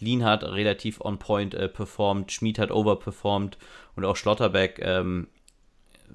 Lean 0.00 0.24
hat 0.24 0.42
relativ 0.42 1.00
on 1.00 1.18
point 1.18 1.54
äh, 1.54 1.68
performt, 1.68 2.32
Schmid 2.32 2.58
hat 2.58 2.70
overperformed 2.70 3.58
und 3.96 4.04
auch 4.04 4.16
Schlotterbeck 4.16 4.80
ähm, 4.82 5.28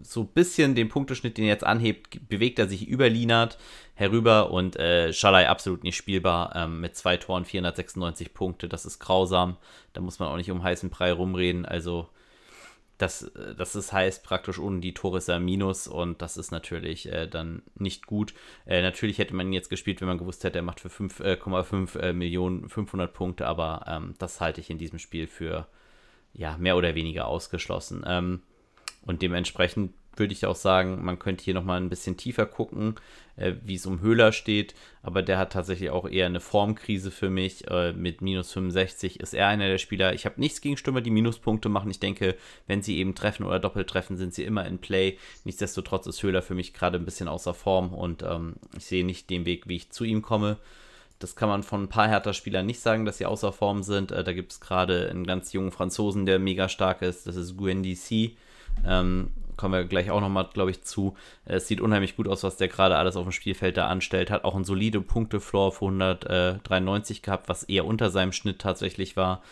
so 0.04 0.22
ein 0.22 0.28
bisschen 0.28 0.76
den 0.76 0.90
Punkteschnitt, 0.90 1.38
den 1.38 1.46
er 1.46 1.52
jetzt 1.52 1.64
anhebt, 1.66 2.28
bewegt 2.28 2.60
er 2.60 2.68
sich 2.68 2.88
über 2.88 3.10
Lienert 3.10 3.58
herüber 3.96 4.52
und 4.52 4.76
äh, 4.78 5.14
Schalai 5.14 5.48
absolut 5.50 5.84
nicht 5.84 5.96
spielbar 5.96 6.56
ähm, 6.56 6.82
mit 6.82 6.96
zwei 6.96 7.18
Toren, 7.18 7.46
496 7.46 8.34
Punkte. 8.34 8.70
Das 8.70 8.86
ist 8.86 9.00
grausam. 9.00 9.58
Da 9.94 10.02
muss 10.02 10.20
man 10.20 10.30
auch 10.30 10.38
nicht 10.38 10.52
um 10.52 10.64
heißen 10.64 10.90
Brei 10.90 11.12
rumreden. 11.12 11.66
Also, 11.66 12.10
das, 13.00 13.24
äh, 13.24 13.56
das 13.56 13.76
ist 13.76 13.92
heißt 13.92 14.24
praktisch 14.24 14.60
ohne 14.60 14.80
die 14.80 14.94
Tore 14.94 15.18
ist 15.18 15.30
er 15.30 15.40
Minus 15.40 15.88
und 15.88 16.22
das 16.22 16.38
ist 16.38 16.52
natürlich 16.52 17.12
äh, 17.12 17.28
dann 17.28 17.64
nicht 17.76 18.06
gut. 18.06 18.34
Äh, 18.68 18.82
natürlich 18.82 19.18
hätte 19.18 19.36
man 19.36 19.48
ihn 19.48 19.54
jetzt 19.54 19.70
gespielt, 19.70 20.02
wenn 20.02 20.08
man 20.08 20.20
gewusst 20.20 20.44
hätte, 20.44 20.60
er 20.60 20.64
macht 20.64 20.82
für 20.82 20.90
5,5 20.90 21.98
äh, 21.98 22.10
äh, 22.10 22.14
Millionen 22.14 22.70
500 22.70 23.12
Punkte, 23.14 23.48
aber 23.48 23.86
ähm, 23.88 24.16
das 24.20 24.40
halte 24.40 24.62
ich 24.62 24.70
in 24.70 24.78
diesem 24.78 25.00
Spiel 25.00 25.28
für 25.28 25.68
ja, 26.34 26.58
mehr 26.58 26.78
oder 26.78 26.94
weniger 26.94 27.28
ausgeschlossen. 27.28 28.04
Ähm, 28.06 28.44
und 29.02 29.22
dementsprechend 29.22 29.94
würde 30.20 30.34
ich 30.34 30.46
auch 30.46 30.56
sagen, 30.56 31.04
man 31.04 31.18
könnte 31.18 31.44
hier 31.44 31.54
nochmal 31.54 31.80
ein 31.80 31.90
bisschen 31.90 32.18
tiefer 32.18 32.46
gucken, 32.46 32.96
äh, 33.38 33.54
wie 33.64 33.76
es 33.76 33.86
um 33.86 34.02
Höhler 34.02 34.32
steht. 34.32 34.76
Aber 35.02 35.24
der 35.24 35.38
hat 35.38 35.54
tatsächlich 35.54 35.90
auch 35.90 36.08
eher 36.08 36.26
eine 36.26 36.42
Formkrise 36.42 37.10
für 37.10 37.30
mich. 37.30 37.68
Äh, 37.70 37.94
mit 37.94 38.22
minus 38.22 38.52
65 38.52 39.20
ist 39.22 39.34
er 39.34 39.48
einer 39.48 39.68
der 39.68 39.78
Spieler. 39.78 40.14
Ich 40.14 40.26
habe 40.26 40.40
nichts 40.40 40.62
gegen 40.62 40.78
Stürmer, 40.78 41.02
die 41.02 41.10
Minuspunkte 41.10 41.70
machen. 41.70 41.90
Ich 41.90 42.00
denke, 42.00 42.36
wenn 42.68 42.84
sie 42.84 42.98
eben 42.98 43.16
treffen 43.16 43.46
oder 43.46 43.60
doppelt 43.60 43.90
treffen, 43.90 44.18
sind 44.18 44.34
sie 44.34 44.44
immer 44.44 44.66
in 44.66 44.80
Play. 44.80 45.18
Nichtsdestotrotz 45.46 46.06
ist 46.06 46.22
Höhler 46.22 46.42
für 46.42 46.56
mich 46.56 46.74
gerade 46.74 46.98
ein 46.98 47.06
bisschen 47.06 47.30
außer 47.30 47.54
Form 47.54 47.94
und 47.94 48.22
ähm, 48.24 48.56
ich 48.78 48.86
sehe 48.86 49.06
nicht 49.06 49.30
den 49.30 49.46
Weg, 49.46 49.68
wie 49.68 49.78
ich 49.78 49.92
zu 49.92 50.04
ihm 50.04 50.22
komme. 50.22 50.58
Das 51.20 51.36
kann 51.36 51.50
man 51.50 51.64
von 51.64 51.84
ein 51.84 51.90
paar 51.90 52.08
Hertha-Spielern 52.08 52.66
nicht 52.66 52.80
sagen, 52.80 53.06
dass 53.06 53.18
sie 53.18 53.26
außer 53.26 53.52
Form 53.52 53.84
sind. 53.84 54.12
Äh, 54.12 54.24
da 54.24 54.34
gibt 54.34 54.52
es 54.52 54.60
gerade 54.60 55.10
einen 55.10 55.26
ganz 55.26 55.54
jungen 55.54 55.72
Franzosen, 55.72 56.26
der 56.26 56.40
mega 56.40 56.70
stark 56.70 57.02
ist. 57.02 57.28
Das 57.28 57.36
ist 57.36 57.58
Gwendy 57.58 57.96
C. 57.96 58.36
Ähm, 58.86 59.32
kommen 59.58 59.74
wir 59.74 59.84
gleich 59.84 60.10
auch 60.10 60.22
nochmal, 60.22 60.50
glaube 60.54 60.72
ich, 60.72 60.84
zu. 60.84 61.16
Es 61.44 61.68
sieht 61.68 61.82
unheimlich 61.82 62.16
gut 62.16 62.28
aus, 62.28 62.44
was 62.44 62.56
der 62.56 62.70
gerade 62.70 62.96
alles 62.96 63.18
auf 63.18 63.26
dem 63.26 63.34
Spielfeld 63.34 63.76
da 63.76 63.88
anstellt. 63.88 64.32
Hat 64.32 64.46
auch 64.46 64.56
einen 64.56 64.64
solide 64.64 65.02
Punktefloor 65.02 65.74
für 65.74 65.86
193 65.86 67.22
gehabt, 67.22 67.50
was 67.50 67.64
eher 67.64 67.86
unter 67.86 68.10
seinem 68.10 68.32
Schnitt 68.32 68.60
tatsächlich 68.60 69.18
war. 69.18 69.44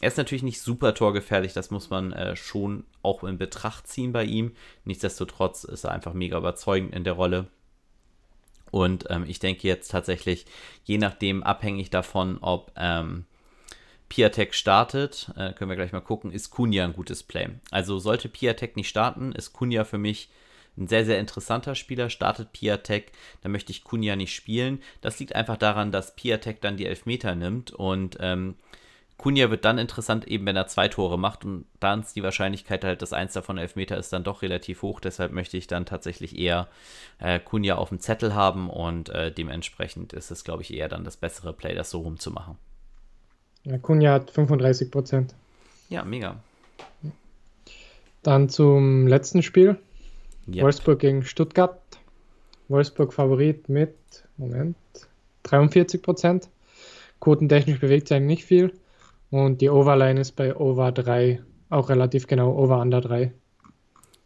Er 0.00 0.08
ist 0.08 0.18
natürlich 0.18 0.42
nicht 0.42 0.60
super 0.60 0.94
torgefährlich, 0.94 1.54
das 1.54 1.70
muss 1.70 1.90
man 1.90 2.12
äh, 2.12 2.36
schon 2.36 2.84
auch 3.02 3.24
in 3.24 3.38
Betracht 3.38 3.88
ziehen 3.88 4.12
bei 4.12 4.24
ihm. 4.24 4.52
Nichtsdestotrotz 4.84 5.64
ist 5.64 5.84
er 5.84 5.92
einfach 5.92 6.12
mega 6.12 6.38
überzeugend 6.38 6.94
in 6.94 7.04
der 7.04 7.14
Rolle. 7.14 7.46
Und 8.70 9.06
ähm, 9.08 9.24
ich 9.26 9.38
denke 9.38 9.66
jetzt 9.66 9.90
tatsächlich, 9.90 10.46
je 10.84 10.98
nachdem, 10.98 11.42
abhängig 11.42 11.90
davon, 11.90 12.38
ob 12.42 12.70
ähm, 12.76 13.24
Piatek 14.08 14.54
startet, 14.54 15.30
äh, 15.36 15.52
können 15.52 15.70
wir 15.70 15.76
gleich 15.76 15.92
mal 15.92 16.00
gucken, 16.00 16.32
ist 16.32 16.50
Kunja 16.50 16.84
ein 16.84 16.94
gutes 16.94 17.22
Play. 17.22 17.48
Also 17.70 17.98
sollte 17.98 18.28
Piatek 18.28 18.76
nicht 18.76 18.88
starten, 18.88 19.32
ist 19.32 19.52
Kunja 19.52 19.84
für 19.84 19.98
mich 19.98 20.30
ein 20.76 20.86
sehr, 20.86 21.04
sehr 21.04 21.18
interessanter 21.18 21.74
Spieler. 21.74 22.08
Startet 22.08 22.52
Piatek, 22.52 23.12
dann 23.42 23.52
möchte 23.52 23.72
ich 23.72 23.84
Kunja 23.84 24.16
nicht 24.16 24.34
spielen. 24.34 24.80
Das 25.00 25.18
liegt 25.18 25.34
einfach 25.34 25.56
daran, 25.56 25.92
dass 25.92 26.14
Piatek 26.14 26.60
dann 26.60 26.76
die 26.76 26.86
Elfmeter 26.86 27.34
nimmt 27.34 27.72
und 27.72 28.16
ähm, 28.20 28.56
Kunja 29.18 29.50
wird 29.50 29.64
dann 29.64 29.78
interessant, 29.78 30.28
eben 30.28 30.46
wenn 30.46 30.54
er 30.54 30.68
zwei 30.68 30.86
Tore 30.86 31.18
macht 31.18 31.44
und 31.44 31.66
dann 31.80 32.02
ist 32.02 32.14
die 32.14 32.22
Wahrscheinlichkeit 32.22 32.84
halt, 32.84 33.02
dass 33.02 33.12
eins 33.12 33.32
davon 33.32 33.58
Elfmeter 33.58 33.98
ist, 33.98 34.12
dann 34.12 34.22
doch 34.22 34.42
relativ 34.42 34.82
hoch. 34.82 35.00
Deshalb 35.00 35.32
möchte 35.32 35.56
ich 35.56 35.66
dann 35.66 35.86
tatsächlich 35.86 36.38
eher 36.38 36.68
äh, 37.18 37.40
Kunja 37.40 37.74
auf 37.74 37.88
dem 37.88 37.98
Zettel 37.98 38.36
haben 38.36 38.70
und 38.70 39.08
äh, 39.08 39.32
dementsprechend 39.32 40.12
ist 40.12 40.30
es, 40.30 40.44
glaube 40.44 40.62
ich, 40.62 40.72
eher 40.72 40.88
dann 40.88 41.02
das 41.02 41.16
bessere 41.16 41.52
Play, 41.52 41.74
das 41.74 41.90
so 41.90 41.98
rumzumachen. 42.02 42.58
Ja, 43.64 43.78
Kunja 43.78 44.12
hat 44.12 44.30
35 44.30 44.90
Prozent. 44.90 45.34
Ja, 45.88 46.04
mega. 46.04 46.36
Dann 48.22 48.48
zum 48.48 49.06
letzten 49.06 49.42
Spiel. 49.42 49.78
Yep. 50.48 50.62
Wolfsburg 50.62 50.98
gegen 51.00 51.24
Stuttgart. 51.24 51.80
Wolfsburg 52.68 53.12
Favorit 53.12 53.68
mit, 53.68 53.94
Moment, 54.36 54.76
43 55.44 56.02
Prozent. 56.02 56.48
Quotentechnisch 57.20 57.80
bewegt 57.80 58.08
sich 58.08 58.16
eigentlich 58.16 58.38
nicht 58.38 58.44
viel. 58.44 58.72
Und 59.30 59.60
die 59.60 59.70
Overline 59.70 60.20
ist 60.20 60.32
bei 60.32 60.54
Over 60.54 60.92
3 60.92 61.42
auch 61.70 61.88
relativ 61.88 62.26
genau, 62.26 62.56
Over 62.56 62.80
Under 62.80 63.00
3. 63.00 63.32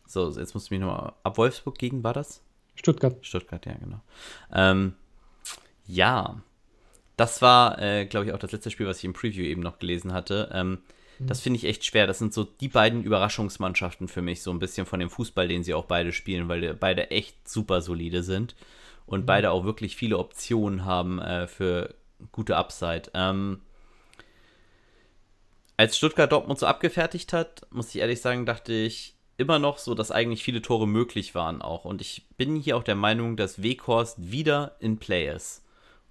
So, 0.06 0.30
jetzt 0.30 0.54
musst 0.54 0.70
du 0.70 0.74
mich 0.74 0.80
nochmal. 0.80 1.12
Ab 1.22 1.38
Wolfsburg 1.38 1.78
gegen 1.78 2.04
war 2.04 2.12
das? 2.12 2.42
Stuttgart. 2.74 3.16
Stuttgart, 3.22 3.64
ja, 3.66 3.74
genau. 3.74 4.00
Ähm, 4.52 4.94
ja, 5.86 6.40
Das 7.22 7.40
war, 7.40 7.80
äh, 7.80 8.04
glaube 8.04 8.26
ich, 8.26 8.32
auch 8.32 8.38
das 8.40 8.50
letzte 8.50 8.72
Spiel, 8.72 8.88
was 8.88 8.98
ich 8.98 9.04
im 9.04 9.12
Preview 9.12 9.44
eben 9.44 9.62
noch 9.62 9.78
gelesen 9.78 10.12
hatte. 10.12 10.50
Ähm, 10.52 10.80
mhm. 11.20 11.26
Das 11.28 11.40
finde 11.40 11.56
ich 11.56 11.66
echt 11.66 11.84
schwer. 11.84 12.08
Das 12.08 12.18
sind 12.18 12.34
so 12.34 12.42
die 12.42 12.66
beiden 12.66 13.04
Überraschungsmannschaften 13.04 14.08
für 14.08 14.22
mich, 14.22 14.42
so 14.42 14.50
ein 14.50 14.58
bisschen 14.58 14.86
von 14.86 14.98
dem 14.98 15.08
Fußball, 15.08 15.46
den 15.46 15.62
sie 15.62 15.72
auch 15.72 15.84
beide 15.84 16.12
spielen, 16.12 16.48
weil 16.48 16.74
beide 16.74 17.12
echt 17.12 17.48
super 17.48 17.80
solide 17.80 18.24
sind 18.24 18.56
und 19.06 19.20
mhm. 19.20 19.26
beide 19.26 19.52
auch 19.52 19.62
wirklich 19.62 19.94
viele 19.94 20.18
Optionen 20.18 20.84
haben 20.84 21.20
äh, 21.20 21.46
für 21.46 21.94
gute 22.32 22.56
Upside. 22.56 23.02
Ähm, 23.14 23.60
als 25.76 25.96
Stuttgart 25.96 26.32
Dortmund 26.32 26.58
so 26.58 26.66
abgefertigt 26.66 27.32
hat, 27.32 27.68
muss 27.70 27.94
ich 27.94 28.00
ehrlich 28.00 28.20
sagen, 28.20 28.46
dachte 28.46 28.72
ich 28.72 29.14
immer 29.36 29.60
noch 29.60 29.78
so, 29.78 29.94
dass 29.94 30.10
eigentlich 30.10 30.42
viele 30.42 30.60
Tore 30.60 30.88
möglich 30.88 31.36
waren 31.36 31.62
auch. 31.62 31.84
Und 31.84 32.00
ich 32.00 32.26
bin 32.36 32.56
hier 32.56 32.76
auch 32.76 32.82
der 32.82 32.96
Meinung, 32.96 33.36
dass 33.36 33.62
Weghorst 33.62 34.32
wieder 34.32 34.74
in 34.80 34.98
Play 34.98 35.32
ist. 35.32 35.64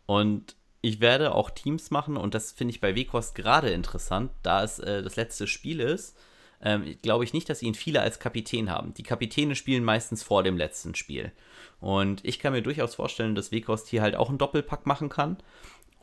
Und 0.05 0.55
ich 0.81 0.99
werde 0.99 1.33
auch 1.35 1.51
Teams 1.51 1.91
machen 1.91 2.17
und 2.17 2.33
das 2.33 2.51
finde 2.51 2.71
ich 2.73 2.81
bei 2.81 2.95
Weghorst 2.95 3.35
gerade 3.35 3.69
interessant, 3.69 4.31
da 4.43 4.63
es 4.63 4.79
äh, 4.79 5.03
das 5.03 5.15
letzte 5.15 5.47
Spiel 5.47 5.79
ist. 5.79 6.17
Ähm, 6.63 6.95
glaube 7.01 7.23
ich 7.23 7.33
nicht, 7.33 7.49
dass 7.49 7.63
ihn 7.63 7.73
viele 7.73 8.01
als 8.01 8.19
Kapitän 8.19 8.69
haben. 8.69 8.93
Die 8.93 9.03
Kapitäne 9.03 9.55
spielen 9.55 9.83
meistens 9.83 10.21
vor 10.21 10.43
dem 10.43 10.57
letzten 10.57 10.93
Spiel. 10.93 11.31
Und 11.79 12.23
ich 12.23 12.37
kann 12.37 12.53
mir 12.53 12.61
durchaus 12.61 12.93
vorstellen, 12.95 13.33
dass 13.33 13.51
Weghorst 13.51 13.87
hier 13.87 14.03
halt 14.03 14.15
auch 14.15 14.29
einen 14.29 14.37
Doppelpack 14.37 14.85
machen 14.85 15.09
kann. 15.09 15.37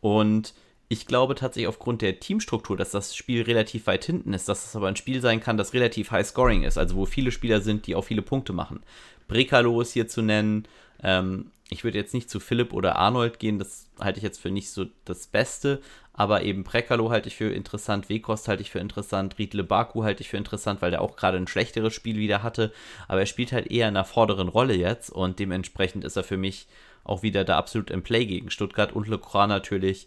Und 0.00 0.54
ich 0.88 1.06
glaube 1.06 1.34
tatsächlich 1.34 1.68
aufgrund 1.68 2.02
der 2.02 2.18
Teamstruktur, 2.18 2.76
dass 2.76 2.90
das 2.90 3.14
Spiel 3.14 3.42
relativ 3.42 3.86
weit 3.86 4.04
hinten 4.04 4.32
ist, 4.32 4.48
dass 4.48 4.66
es 4.66 4.74
aber 4.74 4.88
ein 4.88 4.96
Spiel 4.96 5.20
sein 5.20 5.40
kann, 5.40 5.56
das 5.56 5.74
relativ 5.74 6.10
high 6.10 6.26
scoring 6.26 6.62
ist, 6.62 6.78
also 6.78 6.96
wo 6.96 7.04
viele 7.04 7.30
Spieler 7.30 7.60
sind, 7.60 7.86
die 7.86 7.94
auch 7.94 8.02
viele 8.02 8.22
Punkte 8.22 8.52
machen. 8.52 8.82
Brekalo 9.28 9.80
ist 9.80 9.92
hier 9.92 10.08
zu 10.08 10.22
nennen. 10.22 10.66
Ähm, 11.02 11.50
ich 11.70 11.84
würde 11.84 11.98
jetzt 11.98 12.14
nicht 12.14 12.30
zu 12.30 12.40
Philipp 12.40 12.72
oder 12.72 12.96
Arnold 12.96 13.38
gehen, 13.38 13.58
das 13.58 13.88
halte 14.00 14.18
ich 14.18 14.24
jetzt 14.24 14.40
für 14.40 14.50
nicht 14.50 14.70
so 14.70 14.86
das 15.04 15.26
Beste, 15.26 15.80
aber 16.14 16.42
eben 16.42 16.64
Brekalo 16.64 17.10
halte 17.10 17.28
ich 17.28 17.36
für 17.36 17.52
interessant, 17.52 18.08
Wekost 18.08 18.48
halte 18.48 18.62
ich 18.62 18.70
für 18.70 18.78
interessant, 18.78 19.38
Riedle 19.38 19.64
Baku 19.64 20.02
halte 20.02 20.22
ich 20.22 20.30
für 20.30 20.38
interessant, 20.38 20.80
weil 20.80 20.90
der 20.90 21.02
auch 21.02 21.16
gerade 21.16 21.36
ein 21.36 21.46
schlechteres 21.46 21.92
Spiel 21.92 22.16
wieder 22.16 22.42
hatte, 22.42 22.72
aber 23.06 23.20
er 23.20 23.26
spielt 23.26 23.52
halt 23.52 23.70
eher 23.70 23.88
in 23.88 23.96
einer 23.96 24.06
vorderen 24.06 24.48
Rolle 24.48 24.74
jetzt 24.74 25.10
und 25.10 25.38
dementsprechend 25.38 26.04
ist 26.04 26.16
er 26.16 26.24
für 26.24 26.38
mich 26.38 26.66
auch 27.04 27.22
wieder 27.22 27.44
da 27.44 27.58
absolut 27.58 27.90
im 27.90 28.02
Play 28.02 28.26
gegen 28.26 28.50
Stuttgart 28.50 28.92
und 28.92 29.06
Lecroix 29.06 29.46
natürlich 29.46 30.06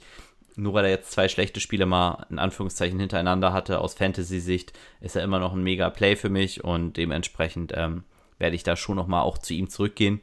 nur 0.55 0.73
weil 0.73 0.85
er 0.85 0.91
jetzt 0.91 1.11
zwei 1.11 1.27
schlechte 1.27 1.59
Spiele 1.59 1.85
mal 1.85 2.25
in 2.29 2.39
Anführungszeichen 2.39 2.99
hintereinander 2.99 3.53
hatte, 3.53 3.79
aus 3.79 3.93
Fantasy-Sicht, 3.93 4.73
ist 4.99 5.15
er 5.15 5.23
immer 5.23 5.39
noch 5.39 5.53
ein 5.53 5.63
mega 5.63 5.89
Play 5.89 6.15
für 6.15 6.29
mich 6.29 6.63
und 6.63 6.97
dementsprechend 6.97 7.71
ähm, 7.75 8.03
werde 8.37 8.55
ich 8.55 8.63
da 8.63 8.75
schon 8.75 8.97
nochmal 8.97 9.21
auch 9.21 9.37
zu 9.37 9.53
ihm 9.53 9.69
zurückgehen. 9.69 10.21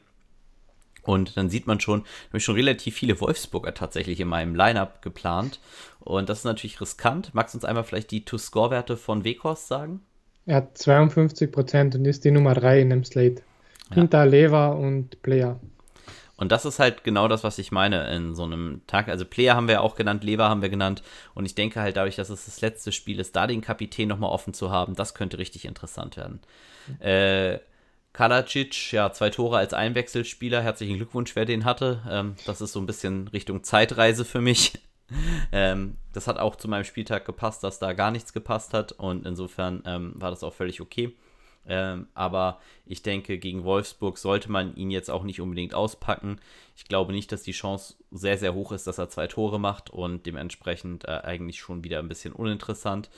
Und 1.08 1.38
dann 1.38 1.48
sieht 1.48 1.66
man 1.66 1.80
schon, 1.80 2.02
ich 2.02 2.28
habe 2.28 2.40
schon 2.40 2.54
relativ 2.54 2.94
viele 2.94 3.18
Wolfsburger 3.18 3.72
tatsächlich 3.72 4.20
in 4.20 4.28
meinem 4.28 4.54
Lineup 4.54 5.00
geplant. 5.00 5.58
Und 6.00 6.28
das 6.28 6.40
ist 6.40 6.44
natürlich 6.44 6.82
riskant. 6.82 7.30
Magst 7.32 7.54
du 7.54 7.56
uns 7.56 7.64
einmal 7.64 7.84
vielleicht 7.84 8.10
die 8.10 8.26
To-Score-Werte 8.26 8.98
von 8.98 9.24
Weghorst 9.24 9.68
sagen? 9.68 10.00
Er 10.44 10.56
hat 10.56 10.76
52 10.76 11.50
Prozent 11.50 11.94
und 11.94 12.04
ist 12.04 12.26
die 12.26 12.30
Nummer 12.30 12.52
3 12.52 12.82
in 12.82 12.90
dem 12.90 13.04
Slate. 13.04 13.40
Hinter 13.90 14.18
ja. 14.18 14.24
Lever 14.24 14.76
und 14.76 15.22
Player. 15.22 15.58
Und 16.36 16.52
das 16.52 16.66
ist 16.66 16.78
halt 16.78 17.04
genau 17.04 17.26
das, 17.26 17.42
was 17.42 17.58
ich 17.58 17.72
meine 17.72 18.14
in 18.14 18.34
so 18.34 18.44
einem 18.44 18.82
Tag. 18.86 19.08
Also 19.08 19.24
Player 19.24 19.56
haben 19.56 19.66
wir 19.66 19.76
ja 19.76 19.80
auch 19.80 19.96
genannt, 19.96 20.24
Lever 20.24 20.50
haben 20.50 20.60
wir 20.60 20.68
genannt. 20.68 21.02
Und 21.34 21.46
ich 21.46 21.54
denke 21.54 21.80
halt 21.80 21.96
dadurch, 21.96 22.16
dass 22.16 22.28
es 22.28 22.44
das 22.44 22.60
letzte 22.60 22.92
Spiel 22.92 23.18
ist, 23.18 23.34
da 23.34 23.46
den 23.46 23.62
Kapitän 23.62 24.08
nochmal 24.08 24.30
offen 24.30 24.52
zu 24.52 24.70
haben, 24.70 24.94
das 24.94 25.14
könnte 25.14 25.38
richtig 25.38 25.64
interessant 25.64 26.18
werden. 26.18 26.40
Mhm. 26.86 27.00
Äh, 27.00 27.58
Kalacic, 28.18 28.90
ja, 28.90 29.12
zwei 29.12 29.30
Tore 29.30 29.58
als 29.58 29.72
Einwechselspieler. 29.72 30.60
Herzlichen 30.60 30.96
Glückwunsch, 30.96 31.36
wer 31.36 31.44
den 31.44 31.64
hatte. 31.64 32.02
Ähm, 32.10 32.34
das 32.46 32.60
ist 32.60 32.72
so 32.72 32.80
ein 32.80 32.86
bisschen 32.86 33.28
Richtung 33.28 33.62
Zeitreise 33.62 34.24
für 34.24 34.40
mich. 34.40 34.72
ähm, 35.52 35.98
das 36.12 36.26
hat 36.26 36.36
auch 36.36 36.56
zu 36.56 36.66
meinem 36.66 36.82
Spieltag 36.82 37.24
gepasst, 37.26 37.62
dass 37.62 37.78
da 37.78 37.92
gar 37.92 38.10
nichts 38.10 38.32
gepasst 38.32 38.74
hat. 38.74 38.90
Und 38.90 39.24
insofern 39.24 39.84
ähm, 39.86 40.14
war 40.16 40.30
das 40.30 40.42
auch 40.42 40.52
völlig 40.52 40.80
okay. 40.80 41.14
Ähm, 41.68 42.08
aber 42.14 42.60
ich 42.86 43.02
denke, 43.02 43.38
gegen 43.38 43.64
Wolfsburg 43.64 44.16
sollte 44.16 44.50
man 44.50 44.74
ihn 44.74 44.90
jetzt 44.90 45.10
auch 45.10 45.22
nicht 45.22 45.40
unbedingt 45.40 45.74
auspacken. 45.74 46.40
Ich 46.74 46.86
glaube 46.86 47.12
nicht, 47.12 47.30
dass 47.30 47.42
die 47.42 47.52
Chance 47.52 47.94
sehr, 48.10 48.38
sehr 48.38 48.54
hoch 48.54 48.72
ist, 48.72 48.86
dass 48.86 48.98
er 48.98 49.10
zwei 49.10 49.26
Tore 49.26 49.60
macht 49.60 49.90
und 49.90 50.24
dementsprechend 50.24 51.04
äh, 51.04 51.20
eigentlich 51.22 51.58
schon 51.58 51.84
wieder 51.84 51.98
ein 51.98 52.08
bisschen 52.08 52.32
uninteressant. 52.32 53.10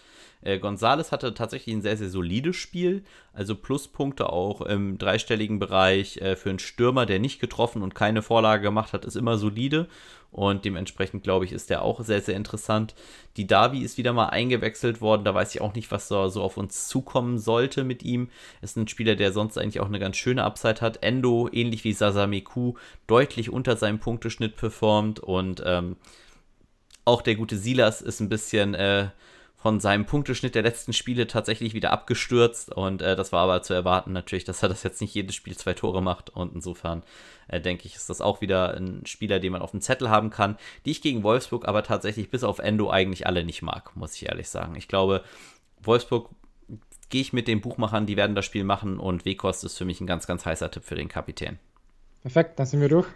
Äh, 0.43 0.59
Gonzales 0.59 1.13
hatte 1.13 1.33
tatsächlich 1.35 1.77
ein 1.77 1.83
sehr, 1.83 1.97
sehr 1.97 2.11
solides 2.11 2.57
Spiel, 2.57 3.05
also 3.33 3.55
Pluspunkte 3.55 4.33
auch 4.33 4.63
im 4.63 4.99
dreistelligen 4.99 5.61
Bereich. 5.61 6.17
Äh, 6.17 6.35
für 6.35 6.51
einen 6.51 6.59
Stürmer, 6.59 7.07
der 7.07 7.21
nicht 7.21 7.41
getroffen 7.41 7.83
und 7.83 7.95
keine 7.95 8.23
Vorlage 8.23 8.63
gemacht 8.63 8.93
hat, 8.93 9.05
ist 9.05 9.17
immer 9.17 9.39
solide 9.39 9.89
und 10.33 10.65
dementsprechend 10.65 11.23
glaube 11.23 11.45
ich, 11.45 11.53
ist 11.53 11.71
der 11.71 11.83
auch 11.83 12.01
sehr, 12.05 12.21
sehr 12.21 12.37
interessant. 12.37 12.95
Die 13.37 13.47
Davi 13.47 13.81
ist 13.81 13.99
wieder 13.99 14.13
mal 14.13 14.29
eingewechselt 14.29 15.01
worden, 15.01 15.25
da 15.25 15.35
weiß 15.35 15.55
ich 15.55 15.61
auch 15.61 15.75
nicht, 15.75 15.91
was 15.91 16.09
so, 16.09 16.29
so 16.29 16.43
auf 16.43 16.57
uns 16.57 16.89
zukommen 16.89 17.39
sollte 17.39 17.85
mit 17.85 18.03
ihm. 18.03 18.29
Ist 18.63 18.77
ein 18.77 18.89
Spieler, 18.89 19.17
der 19.17 19.33
sonst 19.33 19.59
eigentlich 19.59 19.81
auch 19.81 19.87
eine 19.87 19.99
ganz 19.99 20.17
schöne 20.17 20.45
Upside 20.45 20.81
hat. 20.81 21.03
Endo, 21.03 21.49
ähnlich 21.53 21.85
wie 21.85 21.93
Sasameku, 21.93 22.75
deutlich 23.07 23.51
unter 23.51 23.77
seinem 23.77 23.99
Punkteschnitt 23.99 24.57
performt 24.57 25.21
und 25.21 25.63
ähm, 25.65 25.97
auch 27.05 27.23
der 27.23 27.35
gute 27.35 27.57
Silas 27.57 28.03
ist 28.03 28.21
ein 28.21 28.29
bisschen 28.29 28.75
äh, 28.75 29.09
von 29.61 29.79
seinem 29.79 30.07
Punkteschnitt 30.07 30.55
der 30.55 30.63
letzten 30.63 30.95
Spiele 30.95 31.27
tatsächlich 31.27 31.75
wieder 31.75 31.91
abgestürzt 31.91 32.75
und 32.75 33.03
äh, 33.03 33.15
das 33.15 33.31
war 33.31 33.43
aber 33.43 33.63
zu 33.63 33.75
erwarten 33.75 34.13
natürlich, 34.13 34.45
dass 34.45 34.63
er 34.63 34.71
das 34.71 34.83
jetzt 34.83 35.01
nicht 35.01 35.15
jedes 35.15 35.35
Spiel 35.35 35.57
zwei 35.57 35.75
Tore 35.75 36.03
macht 36.03 36.31
und 36.31 36.55
insofern 36.55 37.03
äh, 37.49 37.61
denke 37.61 37.87
ich, 37.87 37.95
ist 37.95 38.09
das 38.09 38.23
auch 38.23 38.41
wieder 38.41 38.75
ein 38.75 39.05
Spieler, 39.05 39.39
den 39.39 39.53
man 39.53 39.61
auf 39.61 39.73
dem 39.73 39.83
Zettel 39.83 40.09
haben 40.09 40.31
kann, 40.31 40.57
die 40.87 40.93
ich 40.93 41.03
gegen 41.03 41.23
Wolfsburg 41.23 41.69
aber 41.69 41.83
tatsächlich 41.83 42.31
bis 42.31 42.43
auf 42.43 42.59
Endo 42.59 42.91
eigentlich 42.91 43.27
alle 43.27 43.45
nicht 43.45 43.61
mag, 43.61 43.95
muss 43.97 44.15
ich 44.15 44.27
ehrlich 44.27 44.49
sagen. 44.49 44.77
Ich 44.77 44.89
glaube, 44.89 45.23
Wolfsburg 45.83 46.31
gehe 47.11 47.21
ich 47.21 47.35
mit 47.35 47.47
den 47.47 47.61
Buchmachern, 47.61 48.07
die 48.07 48.17
werden 48.17 48.35
das 48.35 48.47
Spiel 48.47 48.65
machen 48.65 48.99
und 48.99 49.27
Wekost 49.27 49.65
ist 49.65 49.77
für 49.77 49.85
mich 49.85 50.01
ein 50.01 50.07
ganz, 50.07 50.27
ganz 50.27 50.47
heißer 50.47 50.71
Tipp 50.71 50.85
für 50.85 50.95
den 50.95 51.09
Kapitän. 51.09 51.59
Perfekt, 52.23 52.59
dann 52.59 52.67
sind 52.67 52.81
wir 52.81 52.89
durch. 52.89 53.09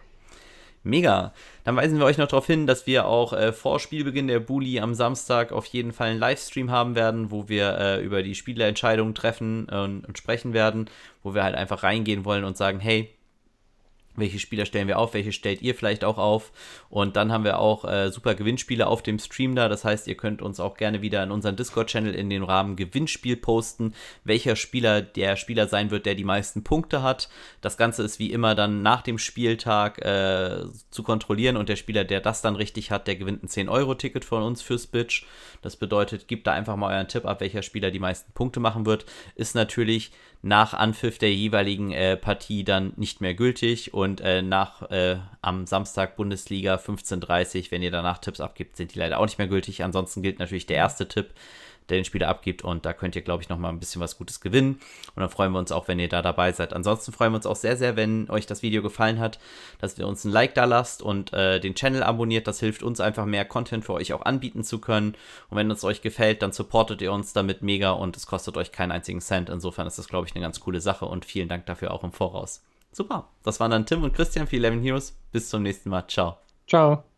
Mega. 0.84 1.32
Dann 1.64 1.76
weisen 1.76 1.98
wir 1.98 2.04
euch 2.04 2.18
noch 2.18 2.28
darauf 2.28 2.46
hin, 2.46 2.66
dass 2.66 2.86
wir 2.86 3.06
auch 3.06 3.32
äh, 3.32 3.52
vor 3.52 3.80
Spielbeginn 3.80 4.28
der 4.28 4.38
Bully 4.38 4.80
am 4.80 4.94
Samstag 4.94 5.50
auf 5.50 5.64
jeden 5.64 5.92
Fall 5.92 6.10
einen 6.10 6.20
Livestream 6.20 6.70
haben 6.70 6.94
werden, 6.94 7.30
wo 7.30 7.48
wir 7.48 7.78
äh, 7.78 8.04
über 8.04 8.22
die 8.22 8.34
Spielerentscheidungen 8.34 9.14
treffen 9.14 9.66
äh, 9.70 9.76
und 9.76 10.18
sprechen 10.18 10.52
werden, 10.52 10.90
wo 11.22 11.34
wir 11.34 11.42
halt 11.42 11.54
einfach 11.54 11.82
reingehen 11.82 12.26
wollen 12.26 12.44
und 12.44 12.58
sagen, 12.58 12.80
hey, 12.80 13.13
welche 14.16 14.38
Spieler 14.38 14.66
stellen 14.66 14.88
wir 14.88 14.98
auf, 14.98 15.14
welche 15.14 15.32
stellt 15.32 15.62
ihr 15.62 15.74
vielleicht 15.74 16.04
auch 16.04 16.18
auf. 16.18 16.52
Und 16.88 17.16
dann 17.16 17.32
haben 17.32 17.44
wir 17.44 17.58
auch 17.58 17.84
äh, 17.84 18.10
super 18.10 18.34
Gewinnspiele 18.34 18.86
auf 18.86 19.02
dem 19.02 19.18
Stream 19.18 19.54
da. 19.54 19.68
Das 19.68 19.84
heißt, 19.84 20.06
ihr 20.06 20.16
könnt 20.16 20.42
uns 20.42 20.60
auch 20.60 20.76
gerne 20.76 21.02
wieder 21.02 21.22
in 21.22 21.30
unseren 21.30 21.56
Discord-Channel 21.56 22.14
in 22.14 22.30
den 22.30 22.42
Rahmen 22.42 22.76
Gewinnspiel 22.76 23.36
posten, 23.36 23.94
welcher 24.24 24.56
Spieler 24.56 25.02
der 25.02 25.36
Spieler 25.36 25.68
sein 25.68 25.90
wird, 25.90 26.06
der 26.06 26.14
die 26.14 26.24
meisten 26.24 26.64
Punkte 26.64 27.02
hat. 27.02 27.28
Das 27.60 27.76
Ganze 27.76 28.02
ist 28.02 28.18
wie 28.18 28.32
immer 28.32 28.54
dann 28.54 28.82
nach 28.82 29.02
dem 29.02 29.18
Spieltag 29.18 30.04
äh, 30.04 30.64
zu 30.90 31.02
kontrollieren 31.02 31.56
und 31.56 31.68
der 31.68 31.76
Spieler, 31.76 32.04
der 32.04 32.20
das 32.20 32.42
dann 32.42 32.56
richtig 32.56 32.90
hat, 32.90 33.06
der 33.06 33.16
gewinnt 33.16 33.42
ein 33.42 33.48
10-Euro-Ticket 33.48 34.24
von 34.24 34.42
uns 34.42 34.62
fürs 34.62 34.86
Bitch. 34.86 35.24
Das 35.62 35.76
bedeutet, 35.76 36.28
gebt 36.28 36.46
da 36.46 36.52
einfach 36.52 36.76
mal 36.76 36.94
euren 36.94 37.08
Tipp 37.08 37.24
ab, 37.24 37.40
welcher 37.40 37.62
Spieler 37.62 37.90
die 37.90 37.98
meisten 37.98 38.32
Punkte 38.32 38.60
machen 38.60 38.86
wird. 38.86 39.06
Ist 39.34 39.54
natürlich 39.54 40.12
nach 40.44 40.74
Anpfiff 40.74 41.16
der 41.16 41.32
jeweiligen 41.32 41.90
äh, 41.90 42.18
Partie 42.18 42.64
dann 42.64 42.92
nicht 42.96 43.22
mehr 43.22 43.32
gültig 43.32 43.94
und 43.94 44.20
äh, 44.20 44.42
nach 44.42 44.90
äh, 44.90 45.16
am 45.40 45.66
Samstag 45.66 46.16
Bundesliga 46.16 46.74
15:30, 46.74 47.70
wenn 47.70 47.80
ihr 47.80 47.90
danach 47.90 48.18
Tipps 48.18 48.40
abgibt, 48.40 48.76
sind 48.76 48.94
die 48.94 48.98
leider 48.98 49.18
auch 49.18 49.24
nicht 49.24 49.38
mehr 49.38 49.48
gültig. 49.48 49.82
Ansonsten 49.82 50.20
gilt 50.20 50.38
natürlich 50.38 50.66
der 50.66 50.76
erste 50.76 51.08
Tipp 51.08 51.30
der 51.88 51.98
den 51.98 52.04
Spieler 52.04 52.28
abgibt. 52.28 52.62
Und 52.62 52.86
da 52.86 52.92
könnt 52.92 53.16
ihr, 53.16 53.22
glaube 53.22 53.42
ich, 53.42 53.48
nochmal 53.48 53.72
ein 53.72 53.78
bisschen 53.78 54.00
was 54.00 54.16
Gutes 54.16 54.40
gewinnen. 54.40 54.80
Und 55.14 55.20
dann 55.20 55.28
freuen 55.28 55.52
wir 55.52 55.58
uns 55.58 55.72
auch, 55.72 55.88
wenn 55.88 55.98
ihr 55.98 56.08
da 56.08 56.22
dabei 56.22 56.52
seid. 56.52 56.72
Ansonsten 56.72 57.12
freuen 57.12 57.32
wir 57.32 57.36
uns 57.36 57.46
auch 57.46 57.56
sehr, 57.56 57.76
sehr, 57.76 57.96
wenn 57.96 58.28
euch 58.30 58.46
das 58.46 58.62
Video 58.62 58.82
gefallen 58.82 59.18
hat, 59.18 59.38
dass 59.80 59.98
ihr 59.98 60.06
uns 60.06 60.24
ein 60.24 60.32
Like 60.32 60.54
da 60.54 60.64
lasst 60.64 61.02
und 61.02 61.32
äh, 61.32 61.60
den 61.60 61.74
Channel 61.74 62.02
abonniert. 62.02 62.46
Das 62.46 62.60
hilft 62.60 62.82
uns 62.82 63.00
einfach 63.00 63.26
mehr 63.26 63.44
Content 63.44 63.84
für 63.84 63.92
euch 63.92 64.12
auch 64.12 64.22
anbieten 64.22 64.64
zu 64.64 64.78
können. 64.80 65.14
Und 65.50 65.56
wenn 65.56 65.70
es 65.70 65.84
euch 65.84 66.02
gefällt, 66.02 66.42
dann 66.42 66.52
supportet 66.52 67.02
ihr 67.02 67.12
uns 67.12 67.32
damit 67.32 67.62
mega 67.62 67.92
und 67.92 68.16
es 68.16 68.26
kostet 68.26 68.56
euch 68.56 68.72
keinen 68.72 68.92
einzigen 68.92 69.20
Cent. 69.20 69.50
Insofern 69.50 69.86
ist 69.86 69.98
das, 69.98 70.08
glaube 70.08 70.26
ich, 70.26 70.34
eine 70.34 70.42
ganz 70.42 70.60
coole 70.60 70.80
Sache 70.80 71.06
und 71.06 71.24
vielen 71.24 71.48
Dank 71.48 71.66
dafür 71.66 71.92
auch 71.92 72.04
im 72.04 72.12
Voraus. 72.12 72.62
Super. 72.92 73.28
Das 73.42 73.60
waren 73.60 73.70
dann 73.70 73.86
Tim 73.86 74.04
und 74.04 74.14
Christian 74.14 74.46
für 74.46 74.56
11 74.56 74.82
Heroes. 74.82 75.16
Bis 75.32 75.48
zum 75.48 75.62
nächsten 75.62 75.90
Mal. 75.90 76.06
Ciao. 76.06 76.38
Ciao. 76.68 77.13